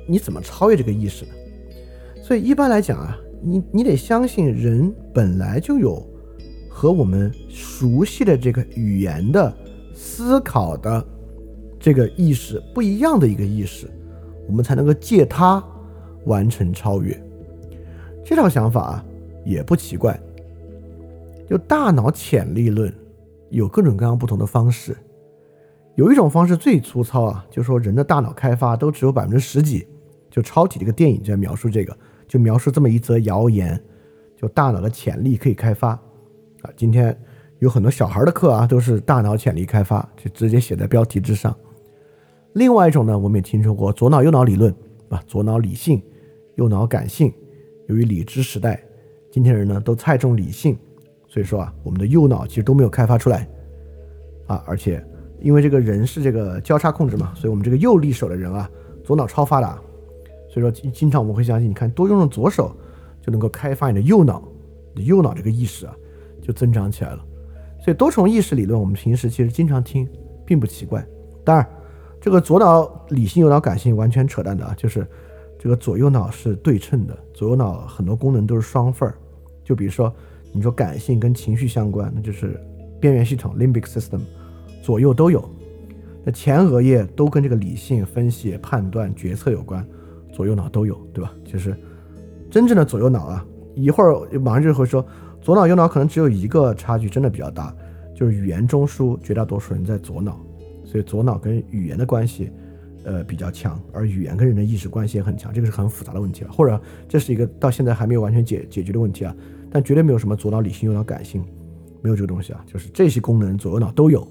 [0.07, 1.31] 你怎么超越这个意识呢？
[2.23, 6.05] 所以一般来讲啊，你你得相信人本来就有
[6.69, 9.53] 和我们熟悉的这个语言的
[9.93, 11.05] 思考的
[11.81, 13.89] 这个意识不一样的一个意识。
[14.47, 15.63] 我们才能够借它
[16.25, 17.19] 完成超越。
[18.23, 19.05] 这套想法啊
[19.43, 20.19] 也不奇怪。
[21.49, 22.93] 就大脑潜力论
[23.49, 24.95] 有各种各样不同的方式。
[25.95, 29.85] 有一种方式最粗糙啊，就说人的大脑开发都只有百分之十几。
[30.29, 33.77] 就超体这个电影就在描述这个，就描述这么一则谣言，
[34.37, 36.71] 就大脑的潜力可以开发啊。
[36.77, 37.13] 今天
[37.59, 41.53] 有很多小孩的课啊，都是大脑潜力开发，就直接写在标题之上。
[42.53, 44.73] 另外一种呢，我们也听说过左脑右脑理论，
[45.09, 46.01] 啊，左脑理性，
[46.55, 47.33] 右脑感性。
[47.87, 48.81] 由于理智时代，
[49.29, 50.77] 今天人呢都太重理性，
[51.27, 53.47] 所以说啊，我们的右脑其实都没有开发出来，
[54.47, 55.03] 啊，而且
[55.39, 58.69] 因为这个人是这个交叉控制嘛，所以我们这个右利手的人啊，
[59.03, 59.81] 左脑超发达，
[60.49, 62.75] 所以说经常我们会相信，你看多用用左手
[63.21, 64.43] 就能够开发你的右脑，
[64.93, 65.95] 你的右脑这个意识啊
[66.41, 67.25] 就增长起来了。
[67.83, 70.07] 所以多重意识理论我们平时其实经常听，
[70.45, 71.05] 并不奇怪。
[71.45, 71.67] 当然。
[72.21, 74.75] 这个左脑理性，右脑感性，完全扯淡的啊！
[74.77, 75.05] 就是
[75.57, 79.15] 这个左右脑是对称的，左右脑很多功能都是双份儿。
[79.63, 80.13] 就比如说，
[80.53, 82.61] 你说感性跟情绪相关，那就是
[82.99, 84.19] 边缘系统 （limbic system），
[84.83, 85.43] 左右都有。
[86.23, 89.83] 那前额叶都跟这个理性、分析、判断、决策有关，
[90.31, 91.33] 左右脑都有，对吧？
[91.43, 91.75] 就是
[92.51, 93.43] 真正的左右脑啊，
[93.73, 95.03] 一会儿马上就会说，
[95.41, 97.75] 左脑右脑可能只有一个差距，真的比较大，
[98.13, 100.39] 就是语言中枢，绝大多数人在左脑。
[100.91, 102.51] 所以左脑跟语言的关系，
[103.05, 109.33] 呃比较强，而语言跟人的意识关系也很强，这个是很复杂的问题了，或者这是一个到现在还没有完全解解决的问题啊，
[109.71, 111.41] 但绝对没有什么左脑理性右脑感性，
[112.01, 114.27] 没有这个东西啊，就是这些功能左右脑都有。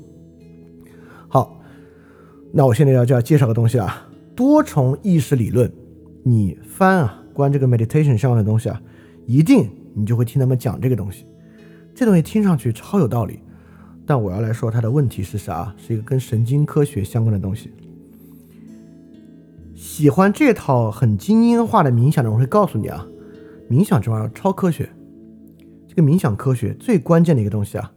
[1.28, 1.58] 好，
[2.52, 4.06] 那我现在要就要介绍个东西啊，
[4.36, 5.72] 多重意识理论，
[6.22, 8.78] 你翻啊关这个 meditation 相关的东西啊，
[9.24, 11.24] 一定你就会听他们讲这个东西，
[11.94, 13.40] 这东西听上去超有道理。
[14.10, 15.72] 但我要来说它的问题是啥？
[15.78, 17.70] 是一个跟神经科学相关的东西。
[19.76, 23.06] 喜欢这套很精英化的冥想的人会告诉你啊，
[23.70, 24.90] 冥想这玩意儿超科学。
[25.86, 27.92] 这个冥想科学最关键的一个东西啊，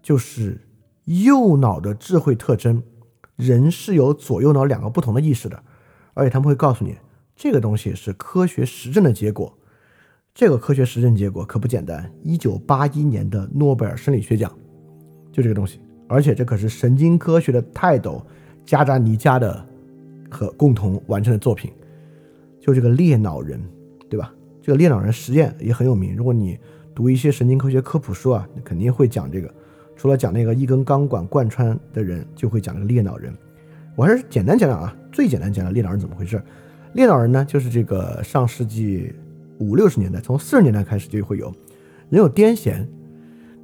[0.00, 0.60] 就是
[1.06, 2.80] 右脑的智慧特征。
[3.34, 5.60] 人是有左右脑两个不同的意识的，
[6.14, 6.94] 而且他们会告诉你，
[7.34, 9.58] 这个东西是科学实证的结果。
[10.32, 14.56] 这个科学实证结果可不简单，一九八一年的诺贝尔生理学奖。
[15.32, 18.24] 就这个东西，而且这可是神经科学的泰斗
[18.64, 19.64] 加扎尼加的
[20.30, 21.72] 和共同完成的作品。
[22.60, 23.60] 就这个裂脑人，
[24.08, 24.32] 对吧？
[24.60, 26.14] 这个裂脑人实验也很有名。
[26.14, 26.56] 如果你
[26.94, 29.52] 读一些神经科学科普书啊，你肯定会讲这个。
[29.96, 33.32] 除了讲那个一根钢管贯穿的人，就会讲这个裂脑人。
[33.96, 36.40] 我还是简单讲讲啊，最简单讲讲裂脑人怎么回事。
[36.92, 39.12] 裂脑人呢，就是这个上世纪
[39.58, 41.52] 五六十年代，从四十年代开始就会有
[42.10, 42.86] 人有癫痫。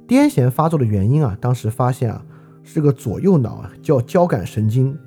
[0.09, 2.25] 癫痫发作的原因啊，当时发现啊，
[2.63, 4.97] 是个左右脑啊叫交感神经，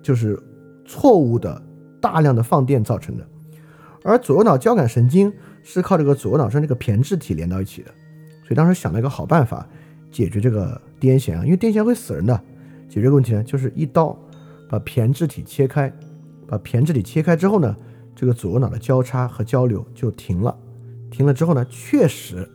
[0.00, 0.40] 就是
[0.86, 1.60] 错误的
[2.00, 3.26] 大量的放电造成的。
[4.04, 5.32] 而左右脑交感神经
[5.64, 7.88] 是靠这个左右脑上这个胼胝体连到一起的，
[8.42, 9.68] 所以当时想了一个好办法
[10.12, 12.40] 解决这个癫痫啊，因为癫痫会死人的。
[12.88, 14.16] 解决问题呢，就是一刀
[14.68, 15.92] 把胼胝体切开，
[16.46, 17.74] 把胼胝体切开之后呢，
[18.14, 20.56] 这个左右脑的交叉和交流就停了。
[21.10, 22.48] 停了之后呢，确实。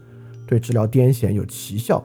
[0.48, 2.02] 对治疗癫痫有奇效，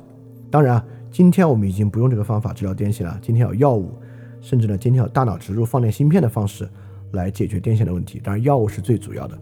[0.50, 3.16] 当然啊，今天我们已经不用这个方法治疗癫痫了。
[3.22, 3.94] 今天有药物，
[4.40, 6.68] 甚至呢，今天有大脑植入放电芯片的方式
[7.12, 8.20] 来解决癫痫的问题。
[8.22, 9.38] 当然，药物是最主要的。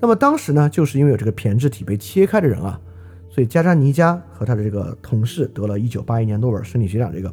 [0.00, 2.80] 那么当时呢，就是因为有这个胼胝体被切开的人啊，
[3.28, 7.12] 所以加扎尼加和他的这个同事得了一九八一年诺贝尔生理学奖。
[7.12, 7.32] 这个，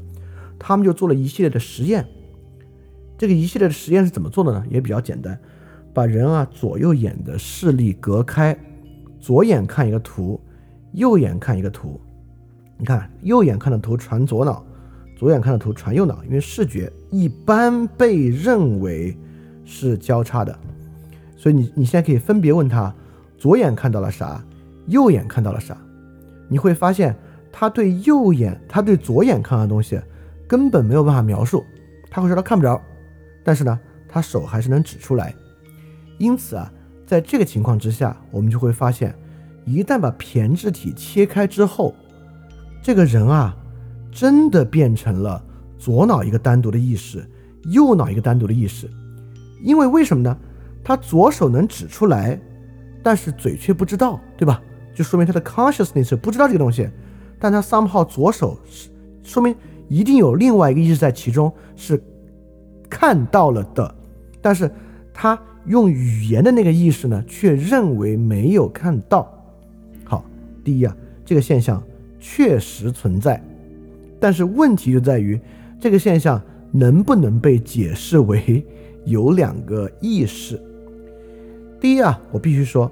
[0.60, 2.06] 他们就做了一系列的实验。
[3.18, 4.66] 这个一系列的实验是怎么做的呢？
[4.70, 5.40] 也比较简单，
[5.94, 8.58] 把人啊左右眼的视力隔开，
[9.22, 10.38] 左眼看一个图。
[10.94, 12.00] 右眼看一个图，
[12.78, 14.66] 你看右眼看的图传左脑，
[15.16, 19.18] 左眼看的图传右脑，因为视觉一般被认为
[19.64, 20.58] 是交叉的，
[21.38, 22.94] 所以你你现在可以分别问他，
[23.38, 24.44] 左眼看到了啥，
[24.88, 25.78] 右眼看到了啥，
[26.50, 27.16] 你会发现
[27.52, 30.00] 他对右眼，他对左眼看到的东西
[30.48, 31.64] 根本没有办法描述，
[32.10, 32.82] 他会说他看不着，
[33.44, 33.80] 但是呢，
[34.10, 35.34] 他手还是能指出来，
[36.18, 36.70] 因此啊，
[37.08, 39.16] 在这个情况之下，我们就会发现。
[39.72, 41.96] 一旦把胼胝体切开之后，
[42.82, 43.56] 这个人啊，
[44.12, 45.42] 真的变成了
[45.78, 47.26] 左脑一个单独的意识，
[47.72, 48.90] 右脑一个单独的意识。
[49.64, 50.38] 因为为什么呢？
[50.84, 52.40] 他左手能指出来，
[53.04, 54.62] 但是嘴却不知道，对吧？
[54.94, 56.90] 就说明他的 consciousness 不知道这个东西，
[57.40, 58.90] 但他 somehow 左手是
[59.24, 59.56] 说明
[59.88, 62.02] 一定有另外一个意识在其中是
[62.90, 63.96] 看到了的，
[64.42, 64.70] 但是
[65.14, 69.41] 他用语言的那个意识呢，却认为没有看到。
[70.64, 70.96] 第一啊，
[71.26, 71.82] 这个现象
[72.20, 73.44] 确实存在，
[74.20, 75.40] 但是问题就在于
[75.80, 76.42] 这个现象
[76.72, 78.66] 能不能被解释为
[79.06, 80.62] 有两个意识？
[81.80, 82.92] 第一啊，我必须说。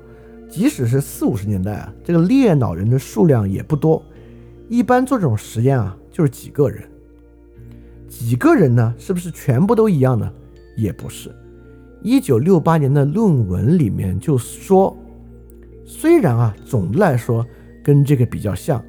[0.49, 4.03] 即使是四五十年代啊，这个裂脑人的数量也不多，
[4.67, 6.81] 一般做这种实验啊，就是几个人。
[8.07, 8.91] 几个人呢？
[8.97, 10.27] 是不是全部都一样呢？
[10.75, 11.31] 也不是。
[12.01, 14.97] 一九六八年的论文里面就说，
[15.85, 17.45] 虽然啊，总的来说
[17.83, 18.83] 跟这个比较像，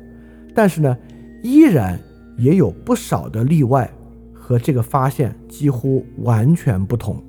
[0.55, 0.97] 但是呢，
[1.43, 1.99] 依然
[2.37, 3.91] 也有不少的例外，
[4.33, 7.23] 和这个发现几乎完全不同。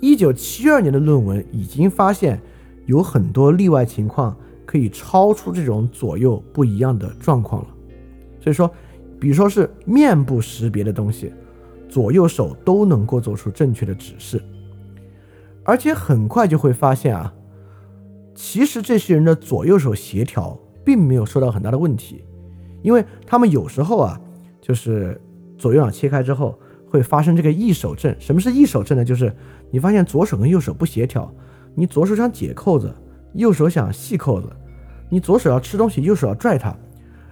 [0.00, 2.40] 一九七二年的论文已经发现，
[2.86, 7.68] 有很多例外情况可以超出这种左右不一样的状况了。
[8.40, 8.68] 所以说，
[9.20, 11.32] 比如说是面部识别的东西，
[11.88, 14.42] 左右手都能够做出正确的指示，
[15.62, 17.32] 而且很快就会发现啊，
[18.34, 22.24] 其实这些人的左右手协调并没有受到很大的问题，
[22.82, 24.20] 因为他们有时候啊，
[24.60, 25.20] 就是
[25.58, 26.58] 左右脑切开之后
[26.88, 28.14] 会发生这个异手症。
[28.18, 29.04] 什么是异手症呢？
[29.04, 29.34] 就是
[29.70, 31.32] 你发现左手跟右手不协调，
[31.74, 32.94] 你左手想解扣子，
[33.34, 34.48] 右手想系扣子，
[35.08, 36.74] 你左手要吃东西，右手要拽它，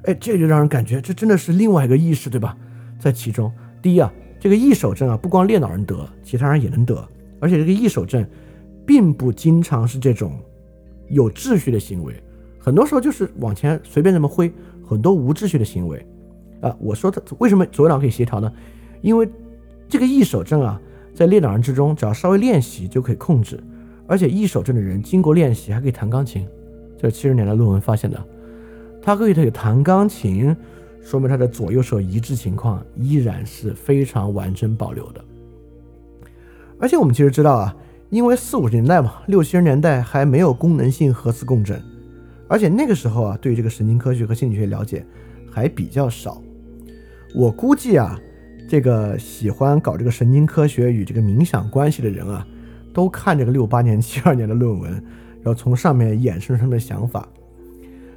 [0.04, 2.56] 哎，这就让人感觉这真的是另外一个意识，对吧？
[2.98, 3.50] 在其中，
[3.82, 7.02] 第一啊，这个异手症啊，不光练脑人得，其他人也能得，
[7.40, 8.26] 而且这个异手症，
[8.86, 10.38] 并不经常是这种
[11.10, 12.14] 有秩序的行为，
[12.58, 14.50] 很多时候就是往前随便这么挥，
[14.82, 16.04] 很多无秩序的行为，
[16.62, 18.50] 啊，我说他为什么左右脑可以协调呢？
[19.02, 19.28] 因为
[19.88, 20.80] 这个异手症啊。
[21.12, 23.60] 在裂脑人之中，只要稍微练习就可以控制，
[24.06, 26.46] 而且易手症的人经过练习还可以弹钢琴。
[26.96, 28.24] 这是七十年代论文发现的，
[29.02, 30.56] 他可以可以弹钢琴，
[31.02, 35.22] 说明他的左右手一致情况依然是非常完整保留的。
[36.78, 37.76] 而且我们其实知道啊，
[38.10, 41.82] 因为四五十年代嘛，六七十年代还没有功能性核磁共振，
[42.46, 45.04] 而且那个时候啊，对这个神经科学和心理学了解
[45.50, 46.42] 还比较少。
[47.34, 48.20] 我估计啊。
[48.68, 52.46] 这个喜欢搞这个神经科学与这个冥想关系的人啊，
[52.94, 57.28] 都看这个六八年、七二年的论文，然后从上面衍生出的想法。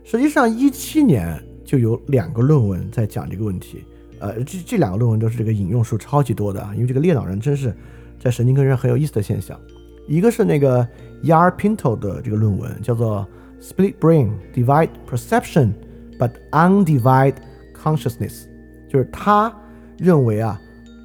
[0.03, 3.83] 实际上，一七年就有两个论文在讲这个问题。
[4.19, 7.75] 呃，这这两个论文都是这个引用数超级多的啊，因为这个裂脑人真是
[8.19, 9.59] 在神经科学上很有意思的现象。
[10.07, 10.87] 一个是那个
[11.23, 13.27] Yar Pinto 的这个论文，叫做
[13.61, 15.73] Split Brain Divide Perception
[16.19, 17.35] but Undivide
[17.75, 18.45] Consciousness，
[18.89, 19.53] 就是他。
[19.99, 20.59] 认为啊，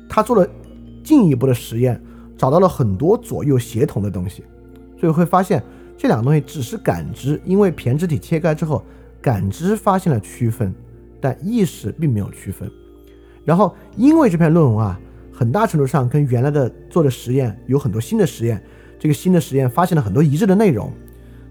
[0.08, 0.48] 他做了
[1.04, 2.00] 进一步的实验，
[2.38, 4.42] 找到了很多左右协同的东西，
[4.98, 5.62] 所以会发现
[5.96, 8.82] 这两个东西只是感知，因为胼胝体切开之后，
[9.20, 10.74] 感知发现了区分，
[11.20, 12.68] 但意识并没有区分。
[13.44, 14.98] 然后因为这篇论文啊，
[15.30, 18.60] 很大程度上跟原来的做的实验有很多新的实验，
[18.98, 20.92] 这个新的实验发现了很多一致的内容，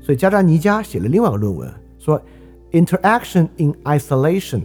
[0.02, 2.22] 所以加扎尼加写了另外一个论文，说
[2.72, 4.64] Interaction in Isolation: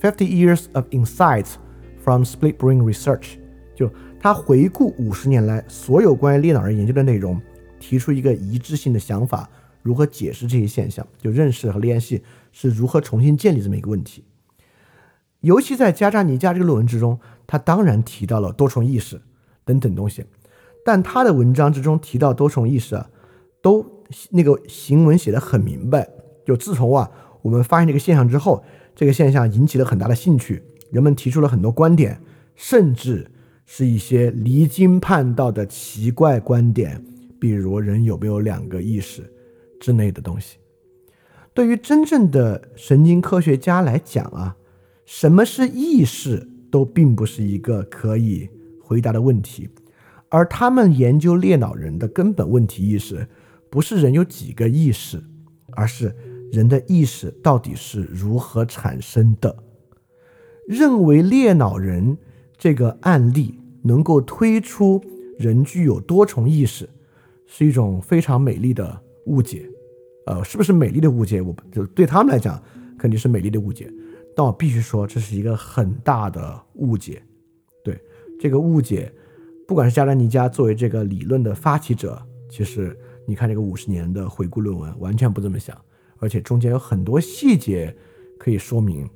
[0.00, 1.54] Fifty Years of Insights。
[2.02, 3.36] From split brain research，
[3.74, 7.38] 就他回顾五十年来所有关于裂脑人研究的内容，
[7.78, 9.46] 提出一个一致性的想法，
[9.82, 12.22] 如何解释这些现象，就认识和联系
[12.52, 14.24] 是如何重新建立这么一个问题。
[15.40, 19.20] 尤其在加扎尼加这个论文之中，他当然提到了多重意识
[19.66, 20.24] 等等东西，
[20.84, 23.10] 但他的文章之中提到多重意识啊，
[23.60, 23.84] 都
[24.30, 26.08] 那个行文写的很明白。
[26.44, 27.10] 就自从啊
[27.42, 30.62] 我们发现这个现象之后，这个现象引起了很大的兴趣。
[30.90, 32.20] 人们提出了很多观点，
[32.56, 33.30] 甚至
[33.64, 37.00] 是一些离经叛道的奇怪观点，
[37.38, 39.22] 比如人有没有两个意识
[39.78, 40.56] 之类的东西。
[41.54, 44.56] 对于真正的神经科学家来讲啊，
[45.06, 48.48] 什么是意识都并不是一个可以
[48.80, 49.68] 回答的问题，
[50.30, 53.28] 而他们研究裂脑人的根本问题意识，
[53.68, 55.22] 不是人有几个意识，
[55.72, 56.14] 而是
[56.50, 59.54] 人的意识到底是如何产生的。
[60.66, 62.16] 认为裂脑人
[62.56, 65.02] 这个案例能够推出
[65.36, 66.88] 人具有多重意识，
[67.44, 69.68] 是一种非常美丽的误解。
[70.26, 71.42] 呃，是不是美丽的误解？
[71.42, 72.62] 我就对他们来讲
[72.96, 73.92] 肯定是美丽的误解，
[74.36, 77.20] 但我必须说这是一个很大的误解。
[77.82, 77.98] 对
[78.38, 79.12] 这个误解，
[79.70, 85.80] 不管是加兰尼加作为这个理论的发起者，其实你看这个五十年的回顾论文，完全不这么想，
[86.18, 87.96] 而且中间有很多细节
[88.36, 89.08] 可以说明，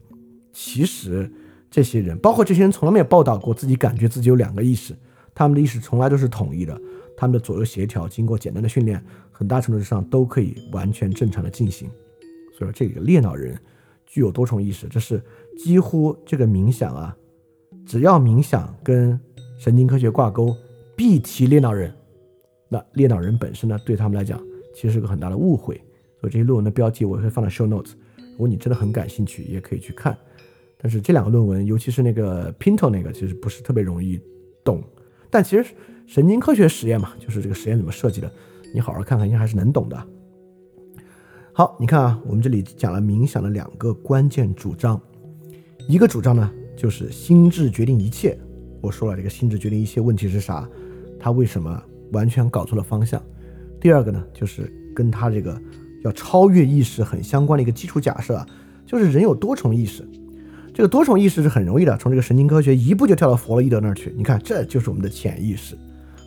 [0.53, 1.29] 其实。
[1.69, 4.95] 这些人，包括这些人，从来没有报道过自己感觉自己有两个意识，
[5.35, 6.81] 他们的意识从来都是统一的。
[7.17, 11.91] 他们的左右协调经过简单的训练，很大程度上都可以完全正常的进行。
[12.57, 13.59] 所以说，这个裂脑人
[14.07, 15.21] 具有多重意识，这是
[15.59, 17.17] 几乎这个冥想啊，
[17.85, 19.19] 只要冥想跟
[19.65, 20.55] 神经科学挂钩，
[20.95, 21.91] 必提裂脑人。
[22.69, 24.39] 那裂脑人本身呢，对他们来讲
[24.75, 25.77] 其实是个很大的误会。
[26.21, 27.93] 所以这些论文的标题我会放在 show notes，
[28.33, 30.15] 如果你真的很感兴趣，也可以去看。
[30.77, 34.21] 但是这两个论文，尤其是那个 Pinto 那个，其实不是特别容易
[34.63, 34.85] 懂。
[35.31, 35.65] 但其实
[36.07, 38.31] 神经科学实验嘛，就是这个实验怎么设计的，
[38.75, 40.07] 你好好看看，应该还是能懂的。
[41.55, 45.01] 好，你看啊，我们这里讲了冥想的两个关键主张，
[45.89, 48.39] 一个主张呢就是心智决定一切。
[48.85, 50.69] 我说了，这个心智决定一些问题是啥？
[51.19, 51.83] 他为什么
[52.13, 53.23] 完全搞错了方向？
[53.81, 55.59] 第二个呢，就是跟他这个
[56.05, 58.45] 要超越意识很相关的一个基础假设，
[58.85, 60.07] 就是人有多重意识。
[60.75, 64.13] 这个多重意识是很容易的，从这个神经科学一步就跳到弗洛伊德那儿去。
[64.17, 65.75] 你看，这就是我们的潜意识。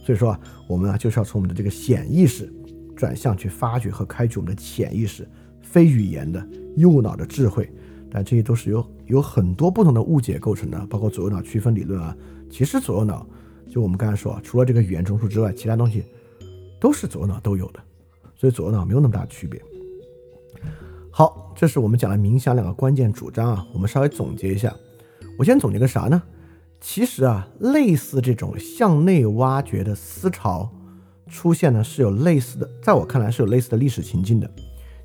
[0.03, 2.51] 所以说啊，我们啊就是要从我们的这个显意识。
[2.95, 5.27] 转向去发掘和开启我们的潜意识，
[5.61, 6.43] 非语言的
[6.77, 7.71] 右脑的智慧，
[8.09, 12.17] 但这些都是由有很多不同的误解构成的，包括左右脑区分理论啊。
[12.49, 13.25] 其实左右脑，
[13.69, 16.03] 就我们刚才说啊，除了这个语言中枢之外，其他东西
[16.79, 17.79] 都是左右脑都有的，
[18.35, 19.61] 所以左右脑没有那么大的区别。
[21.11, 24.73] 好，这是我们讲了冥想两个关键主张啊，我们稍微总结一下。
[25.37, 26.21] 我先总结个啥呢？
[26.79, 30.71] 其实啊，类似这种向内挖掘的思潮。
[31.29, 34.49] 出现呢是有类似的，在我看来是有类似的历史情境的。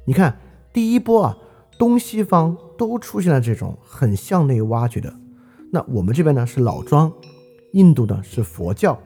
[0.05, 0.39] 你看
[0.73, 1.37] 第一波啊，
[1.79, 5.13] 东西方都出现了这种很向内挖掘的。
[5.73, 7.11] 那我们这边呢是老庄，
[7.73, 8.99] 印度呢是佛教，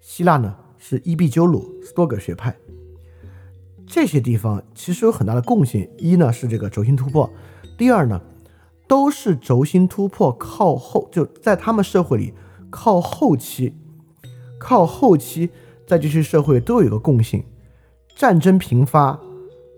[0.00, 2.56] 希腊呢是伊壁鸠鲁斯多葛学派。
[3.86, 7.30] 这些地方其实有很大的共性，一呢是这个轴心突破，
[7.76, 8.20] 第二呢
[8.88, 12.32] 都是轴心突破靠后，就在他们社会里
[12.70, 13.74] 靠后期，
[14.58, 15.50] 靠后期。
[15.84, 17.44] 在这些社会都有一个共性：
[18.16, 19.20] 战争频发，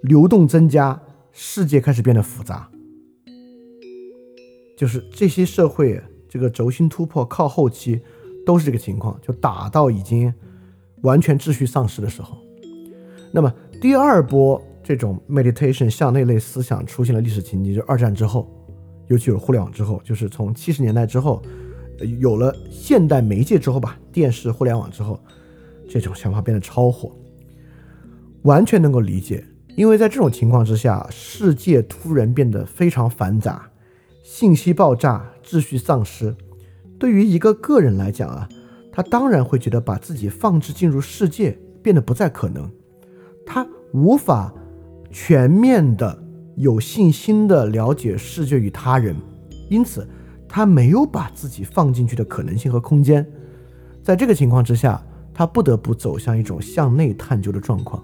[0.02, 1.02] 流动增加，
[1.32, 2.70] 世界开始变得复杂。
[4.76, 8.02] 就是这些社会，这个轴心突破靠后期
[8.44, 10.32] 都是这个情况，就打到已经
[11.02, 12.36] 完全秩序丧失的时候。
[13.32, 18.48] 那么第二波这种 meditation 向内类思想出现了历史情景，就是二战之后，
[19.08, 21.42] 尤其有互联网之后，就是从七十年代之后，
[22.20, 25.18] 有了现代媒介之后吧，电视、互联网之后。
[25.86, 27.14] 这种想法变得超火，
[28.42, 29.44] 完全能够理解，
[29.76, 33.70] 因为在这种情况之下，世界突然变得非常繁杂，
[34.22, 36.34] 信息爆炸，秩序丧失。
[37.04, 38.48] 对于一个个人来讲啊，
[38.90, 42.66] 他当然会觉得把自己放置进入世界变得不再可能，
[43.44, 44.50] 他无法
[45.10, 46.18] 全面的
[46.56, 49.14] 有信心的了解世界与他人，
[49.68, 50.08] 因此
[50.48, 53.30] 他没有把自己放进去的可能性和空间。
[54.02, 54.98] 在这个情况之下。
[55.36, 58.00] 他不得不走向一种向内探究的状况，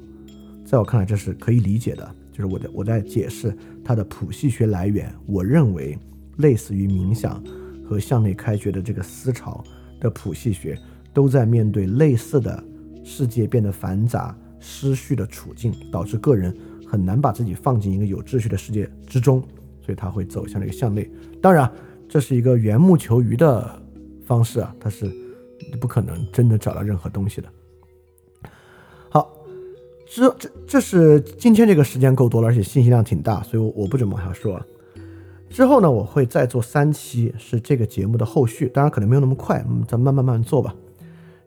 [0.67, 2.15] 在我看来，这是可以理解的。
[2.33, 5.15] 就是我在我在解释它的谱系学来源。
[5.27, 5.97] 我认为，
[6.39, 7.41] 类似于冥想
[7.91, 9.65] 和向内开掘的这个思潮
[9.99, 10.79] 的谱系学，
[11.13, 12.63] 都在面对类似的
[13.03, 16.57] 世界变得繁杂、失序的处境，导致个人
[16.87, 19.43] 很难把自己放进一个有秩序的世界之中，
[19.85, 21.11] 所以他会走向这个向内。
[21.43, 21.69] 当然，
[22.09, 23.83] 这是一个缘木求鱼的
[24.25, 25.11] 方式啊，它是。
[25.79, 27.49] 不可能真的找到任何东西的。
[29.11, 29.31] 好，
[30.11, 34.59] 这这这是今天这个时间够多了，而且信息量挺大，所以我我不怎么往下说。
[35.51, 40.75] 之后呢，我会再做三期，是这个节目的后续，当然可能没有那么快，嗯，咱慢慢慢慢做吧。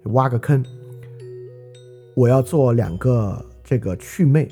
[0.08, 0.64] 挖个坑，
[2.14, 4.48] 我要做两个这个趣魅，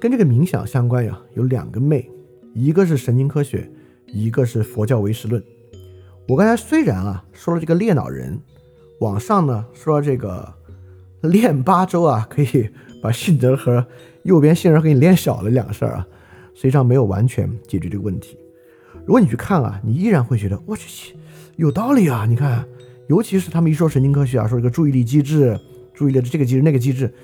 [0.00, 2.10] 跟这个冥想相关呀，有两个魅，
[2.54, 3.70] 一个是神经科学，
[4.08, 5.42] 一个是佛教唯识论。
[6.28, 8.38] 我刚才虽然啊说了这个裂脑人。
[9.00, 10.50] 网上呢说这个
[11.20, 12.70] 练八周啊，可以
[13.02, 13.86] 把性德和
[14.22, 16.08] 右边杏仁给你练小了两个事儿啊，
[16.54, 18.38] 实际上没有完全解决这个问题。
[19.06, 21.14] 如果你去看啊，你依然会觉得我去
[21.56, 22.26] 有道理啊。
[22.26, 22.66] 你看，
[23.08, 25.58] 尤其是他们一说神经科学啊，说这个注意力机制、
[25.94, 27.14] 注意力的这个机制、那个机制，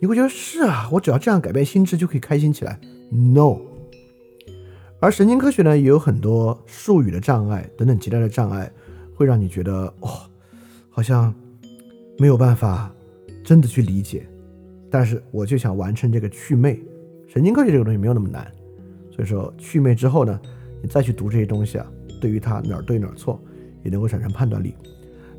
[0.00, 2.78] 你会觉得是啊，我只要这样改变心智就可以开心起来。
[3.10, 3.58] No，
[5.00, 8.70] 而神经科学呢也有很多术语的障碍等等其他的障碍，
[9.14, 10.10] 会让你觉得哦。
[10.90, 11.32] 好像
[12.18, 12.92] 没有办法
[13.44, 14.26] 真的去理解，
[14.90, 16.76] 但是我就想完成这个祛魅。
[17.28, 18.44] 神经科学这个东西没有那么难，
[19.14, 20.40] 所以说祛魅之后呢，
[20.82, 21.86] 你再去读这些东西啊，
[22.20, 23.40] 对于它哪儿对哪儿错，
[23.82, 24.74] 也能够产生判断力。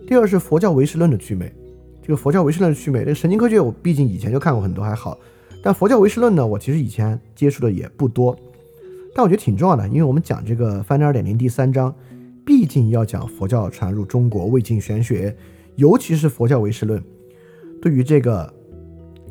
[0.07, 1.51] 第二是佛教唯识论的趣味，
[2.01, 5.17] 这个佛教唯识论的趣味，这个神经科学我毕竟以前就看过很多还好，
[5.63, 8.37] 但佛教唯识论呢，我其实以前接触的也不多，
[9.13, 11.93] 但我觉得挺重要的，因为我们讲这个翻天二点零第三章。
[12.45, 15.35] 毕竟要讲佛教传入中国未尽玄学，
[15.75, 17.03] 尤其是佛教唯识论。
[17.79, 18.51] 对于这个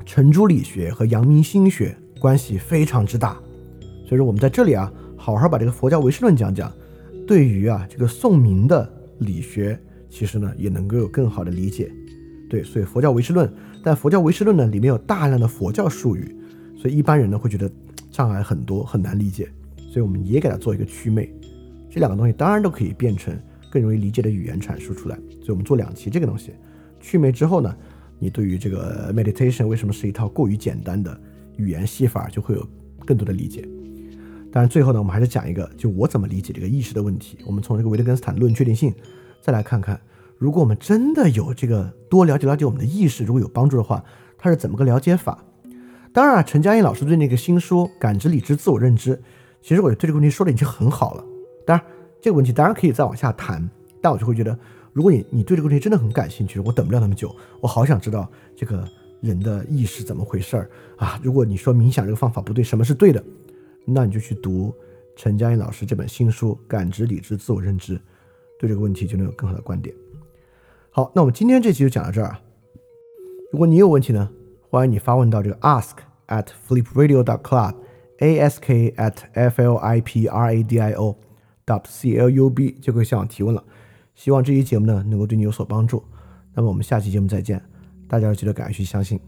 [0.06, 3.36] 程朱理学和阳明心学关系非常之大。
[4.06, 4.92] 所以说，我们在这里啊，
[5.28, 6.72] 好好把这个佛教唯识论讲讲，
[7.26, 9.78] 对于啊这个宋明的理学，
[10.08, 11.92] 其实呢也能够有更好的理解。
[12.48, 13.52] 对，所以佛教唯识论，
[13.84, 16.34] 但佛教唯识论呢里面有大量的佛教术语，
[16.78, 17.70] 所以一般人呢会觉得
[18.10, 19.46] 障碍很多，很难理解。
[19.90, 21.30] 所以我们也给它做一个祛魅。
[21.90, 23.38] 这两个东西当然都可以变成
[23.70, 26.52] 更容易理解的语言阐述出来，所以我们做两期这个东西。
[27.02, 27.76] 祛魅之后呢，
[28.18, 31.20] 你对于这个 meditation 为什么是一套过于简单的
[31.58, 32.66] 语言戏法，就会有
[33.04, 33.68] 更多的理解。
[34.50, 37.38] 当然最后呢，我们还是讲一个，就我怎么理解这个意识的问题。
[37.46, 38.94] 我们从这个维特根斯坦论确定性，
[39.42, 40.00] 再来看看，
[40.38, 44.02] 如果我们真的有这个多了解了解我们的意识，如果有帮助的话，
[44.38, 45.44] 它是怎么个了解法？
[46.12, 49.14] 当然啊，陈嘉映老师对那个新书《感知、理智、自我认知》，
[49.60, 51.24] 其实我对这个问题说的已经很好了。
[51.66, 51.86] 当然，
[52.20, 53.68] 这个问题当然可以再往下谈，
[54.00, 54.58] 但我就会觉得，
[54.92, 58.82] 如果你你对这个问题真的很感兴趣，我等不了那么久，我好想知道这个
[59.20, 61.20] 人的意识怎么回事儿啊！
[61.22, 63.22] 如果你说冥想这个方法不对，什么是对的，
[63.90, 64.74] 那你就去读
[65.16, 67.96] 陈嘉映老师这本新书《感知、理智、自我认知》，
[68.58, 69.94] 对这个问题就能有更好的观点。
[70.90, 72.36] 好，那我们今天这期就讲到这儿。
[73.50, 74.30] 如果你有问题呢，
[74.68, 75.96] 欢迎你发问到这个 ask
[76.26, 81.16] at flipradio.club，ask at f l i p r a d i o。
[81.66, 83.62] dot c l u b 就可以向我提问了。
[84.14, 86.02] 希望这期节目呢能够对你有所帮助。
[86.54, 87.62] 那么我们下期节目再见，
[88.08, 89.20] 大家要记得敢于去相信。